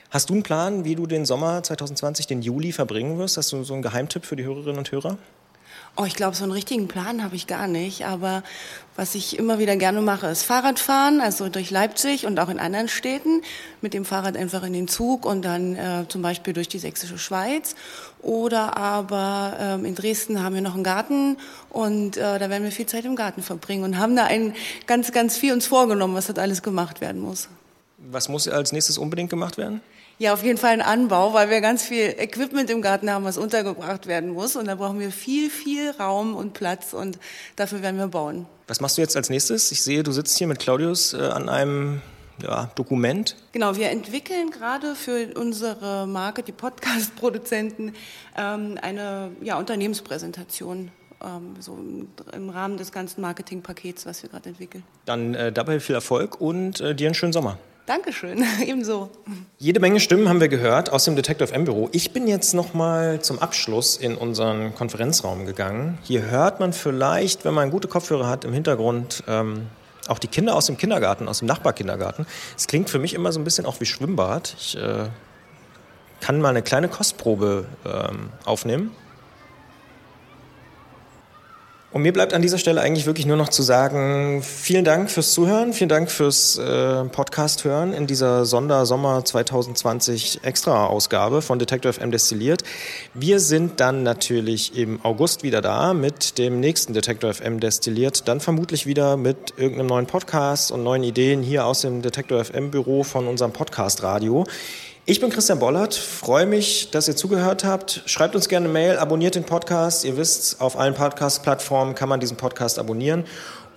Hast 0.10 0.30
du 0.30 0.34
einen 0.34 0.44
Plan, 0.44 0.86
wie 0.86 0.96
du 0.96 1.06
den 1.06 1.26
Sommer 1.26 1.62
2020, 1.62 2.28
den 2.28 2.42
Juli 2.42 2.72
verbringen 2.72 3.20
wirst? 3.20 3.38
Hast 3.38 3.52
du 3.52 3.64
so 3.64 3.74
einen 3.74 3.84
Geheimtipp 3.84 4.26
für 4.26 4.36
die 4.36 4.44
Hörerinnen 4.44 4.78
und 4.78 4.92
Hörer? 4.92 5.18
Oh, 5.96 6.06
ich 6.06 6.16
glaube, 6.16 6.36
so 6.36 6.44
einen 6.44 6.54
richtigen 6.54 6.88
Plan 6.88 7.24
habe 7.24 7.36
ich 7.36 7.46
gar 7.46 7.68
nicht. 7.68 8.06
Aber 8.06 8.42
was 8.96 9.14
ich 9.14 9.38
immer 9.38 9.60
wieder 9.60 9.76
gerne 9.76 10.02
mache, 10.02 10.26
ist 10.26 10.42
Fahrradfahren, 10.42 11.22
also 11.22 11.50
durch 11.50 11.70
Leipzig 11.70 12.26
und 12.26 12.40
auch 12.40 12.50
in 12.50 12.58
anderen 12.60 12.88
Städten. 12.88 13.44
Mit 13.82 13.94
dem 13.94 14.04
Fahrrad 14.04 14.36
einfach 14.36 14.64
in 14.64 14.74
den 14.74 14.88
Zug 14.88 15.24
und 15.24 15.44
dann 15.44 15.76
äh, 15.76 16.06
zum 16.08 16.24
Beispiel 16.24 16.54
durch 16.54 16.68
die 16.68 16.80
sächsische 16.80 17.20
Schweiz. 17.20 17.76
Oder 18.24 18.76
aber 18.76 19.56
ähm, 19.60 19.86
in 19.86 19.94
Dresden 19.94 20.42
haben 20.42 20.56
wir 20.56 20.62
noch 20.62 20.74
einen 20.74 20.84
Garten 20.84 21.38
und 21.70 22.18
äh, 22.18 22.40
da 22.40 22.50
werden 22.50 22.64
wir 22.64 22.72
viel 22.72 22.88
Zeit 22.88 23.06
im 23.06 23.16
Garten 23.16 23.44
verbringen 23.44 23.84
und 23.84 24.00
haben 24.00 24.16
da 24.16 24.26
ein, 24.26 24.56
ganz, 24.88 25.12
ganz 25.12 25.38
viel 25.38 25.54
uns 25.54 25.68
vorgenommen, 25.68 26.16
was 26.16 26.26
dort 26.26 26.40
alles 26.40 26.64
gemacht 26.64 27.02
werden 27.02 27.22
muss. 27.22 27.50
Was 28.00 28.30
muss 28.30 28.48
als 28.48 28.72
nächstes 28.72 28.98
unbedingt 28.98 29.30
gemacht 29.30 29.58
werden? 29.58 29.82
Ja, 30.20 30.34
auf 30.34 30.44
jeden 30.44 30.58
Fall 30.58 30.72
ein 30.72 30.82
Anbau, 30.82 31.34
weil 31.34 31.50
wir 31.50 31.60
ganz 31.60 31.84
viel 31.84 32.16
Equipment 32.18 32.70
im 32.70 32.82
Garten 32.82 33.10
haben, 33.10 33.26
was 33.26 33.38
untergebracht 33.38 34.06
werden 34.08 34.30
muss. 34.30 34.56
Und 34.56 34.68
da 34.68 34.76
brauchen 34.76 35.00
wir 35.00 35.12
viel, 35.12 35.50
viel 35.50 35.90
Raum 35.92 36.36
und 36.36 36.54
Platz 36.54 36.94
und 36.94 37.18
dafür 37.56 37.82
werden 37.82 37.98
wir 37.98 38.08
bauen. 38.08 38.46
Was 38.68 38.80
machst 38.80 38.98
du 38.98 39.02
jetzt 39.02 39.18
als 39.18 39.30
nächstes? 39.30 39.72
Ich 39.72 39.82
sehe, 39.82 40.04
du 40.04 40.12
sitzt 40.12 40.38
hier 40.38 40.48
mit 40.48 40.60
Claudius 40.60 41.14
äh, 41.14 41.18
an 41.18 41.50
einem 41.50 42.02
ja, 42.42 42.72
Dokument. 42.76 43.36
Genau, 43.52 43.76
wir 43.76 43.90
entwickeln 43.90 44.52
gerade 44.52 44.96
für 44.96 45.34
unsere 45.36 46.08
Marke, 46.08 46.44
die 46.44 46.52
Podcast-Produzenten, 46.52 47.94
ähm, 48.38 48.78
eine 48.82 49.32
ja, 49.42 49.58
Unternehmenspräsentation. 49.58 50.92
Ähm, 51.24 51.56
so 51.60 51.74
im, 51.74 52.08
im, 52.34 52.50
Rahmen 52.50 52.78
des 52.78 52.92
ganzen 52.92 53.22
Marketingpakets, 53.22 54.06
was 54.06 54.24
wir 54.24 54.30
gerade 54.30 54.50
entwickeln. 54.50 54.84
Dann 55.06 55.34
äh, 55.36 55.52
dabei 55.52 55.80
viel 55.80 55.96
Erfolg 55.96 56.40
und 56.40 56.82
äh, 56.82 56.94
dir 56.94 57.08
einen 57.08 57.16
schönen 57.16 57.34
Sommer. 57.34 57.58
Dankeschön, 57.86 58.46
ebenso. 58.66 59.10
Jede 59.60 59.82
Menge 59.82 60.00
Stimmen 60.00 60.30
haben 60.30 60.40
wir 60.40 60.48
gehört 60.48 60.90
aus 60.90 61.04
dem 61.04 61.18
Detective 61.18 61.54
M-Büro. 61.54 61.90
Ich 61.92 62.12
bin 62.12 62.28
jetzt 62.28 62.54
noch 62.54 62.74
mal 62.74 63.22
zum 63.22 63.40
Abschluss 63.40 63.98
in 63.98 64.16
unseren 64.16 64.74
Konferenzraum 64.74 65.46
gegangen. 65.46 65.98
Hier 66.04 66.22
hört 66.32 66.62
man 66.62 66.72
vielleicht, 66.72 67.44
wenn 67.44 67.54
man 67.54 67.72
gute 67.72 67.90
Kopfhörer 67.90 68.28
hat, 68.28 68.46
im 68.46 68.54
Hintergrund 68.54 69.26
ähm, 69.28 69.68
auch 70.08 70.20
die 70.20 70.28
Kinder 70.28 70.56
aus 70.56 70.68
dem 70.68 70.78
Kindergarten, 70.78 71.28
aus 71.28 71.40
dem 71.40 71.50
Nachbarkindergarten. 71.50 72.26
Es 72.56 72.68
klingt 72.68 72.90
für 72.90 73.00
mich 73.00 73.14
immer 73.14 73.34
so 73.34 73.40
ein 73.42 73.44
bisschen 73.44 73.66
auch 73.66 73.82
wie 73.82 73.86
Schwimmbad. 73.86 74.56
Ich 74.58 74.78
äh, 74.78 75.08
kann 76.22 76.40
mal 76.40 76.50
eine 76.50 76.62
kleine 76.62 76.88
Kostprobe 76.88 77.66
ähm, 77.86 78.30
aufnehmen. 78.46 78.92
Und 81.94 82.02
mir 82.02 82.12
bleibt 82.12 82.34
an 82.34 82.42
dieser 82.42 82.58
Stelle 82.58 82.82
eigentlich 82.82 83.06
wirklich 83.06 83.28
nur 83.28 83.38
noch 83.38 83.50
zu 83.50 83.62
sagen, 83.62 84.42
vielen 84.42 84.84
Dank 84.84 85.12
fürs 85.12 85.32
Zuhören, 85.32 85.74
vielen 85.74 85.90
Dank 85.90 86.10
fürs 86.10 86.58
äh, 86.58 87.04
Podcast 87.06 87.66
hören 87.66 87.94
in 87.94 88.08
dieser 88.08 88.46
Sondersommer 88.46 89.24
2020 89.24 90.40
Extra-Ausgabe 90.42 91.44
von 91.44 91.60
Detector 91.60 91.94
FM 91.94 92.10
Destilliert. 92.10 92.64
Wir 93.14 93.40
sind 93.40 93.80
dann 93.80 94.02
natürlich 94.02 94.76
im 94.76 95.06
August 95.06 95.44
wieder 95.44 95.62
da 95.62 95.94
mit 95.94 96.40
dem 96.40 96.60
nächsten 96.60 96.96
Detector 96.96 97.32
FM 97.32 97.60
Destilliert, 97.60 98.28
dann 98.28 98.40
vermutlich 98.40 98.88
wieder 98.88 99.16
mit 99.16 99.54
irgendeinem 99.58 99.88
neuen 99.88 100.06
Podcast 100.08 100.72
und 100.72 100.82
neuen 100.82 101.04
Ideen 101.04 101.44
hier 101.44 101.68
aus 101.68 101.82
dem 101.82 102.02
Detector 102.02 102.44
FM 102.44 102.72
Büro 102.72 103.04
von 103.04 103.28
unserem 103.28 103.52
Podcast 103.52 104.02
Radio. 104.02 104.48
Ich 105.06 105.20
bin 105.20 105.30
Christian 105.30 105.60
Bollert, 105.60 105.96
freue 105.96 106.46
mich, 106.46 106.90
dass 106.92 107.10
ihr 107.10 107.16
zugehört 107.18 107.66
habt. 107.66 108.04
Schreibt 108.06 108.36
uns 108.36 108.48
gerne 108.48 108.68
eine 108.68 108.74
Mail, 108.74 108.98
abonniert 108.98 109.36
den 109.36 109.44
Podcast. 109.44 110.06
Ihr 110.06 110.16
wisst, 110.16 110.62
auf 110.62 110.80
allen 110.80 110.94
Podcast-Plattformen 110.94 111.94
kann 111.94 112.08
man 112.08 112.22
diesen 112.22 112.38
Podcast 112.38 112.80
abonnieren. 112.80 113.26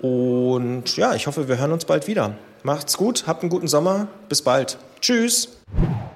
Und 0.00 0.96
ja, 0.96 1.16
ich 1.16 1.26
hoffe, 1.26 1.48
wir 1.48 1.58
hören 1.58 1.72
uns 1.72 1.84
bald 1.84 2.06
wieder. 2.06 2.38
Macht's 2.62 2.96
gut, 2.96 3.24
habt 3.26 3.42
einen 3.42 3.50
guten 3.50 3.66
Sommer. 3.66 4.06
Bis 4.28 4.40
bald. 4.40 4.78
Tschüss. 5.00 5.48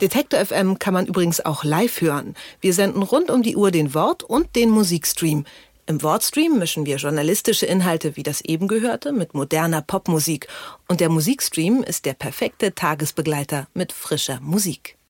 Detektor 0.00 0.38
FM 0.46 0.78
kann 0.78 0.94
man 0.94 1.06
übrigens 1.06 1.44
auch 1.44 1.64
live 1.64 2.00
hören. 2.00 2.36
Wir 2.60 2.72
senden 2.72 3.02
rund 3.02 3.32
um 3.32 3.42
die 3.42 3.56
Uhr 3.56 3.72
den 3.72 3.94
Wort- 3.94 4.22
und 4.22 4.54
den 4.54 4.70
Musikstream. 4.70 5.44
Im 5.86 6.04
Wortstream 6.04 6.56
mischen 6.60 6.86
wir 6.86 6.98
journalistische 6.98 7.66
Inhalte 7.66 8.14
wie 8.14 8.22
das 8.22 8.42
eben 8.42 8.68
gehörte 8.68 9.10
mit 9.10 9.34
moderner 9.34 9.82
Popmusik. 9.82 10.46
Und 10.86 11.00
der 11.00 11.08
Musikstream 11.08 11.82
ist 11.82 12.04
der 12.04 12.14
perfekte 12.14 12.76
Tagesbegleiter 12.76 13.66
mit 13.74 13.92
frischer 13.92 14.38
Musik. 14.40 14.94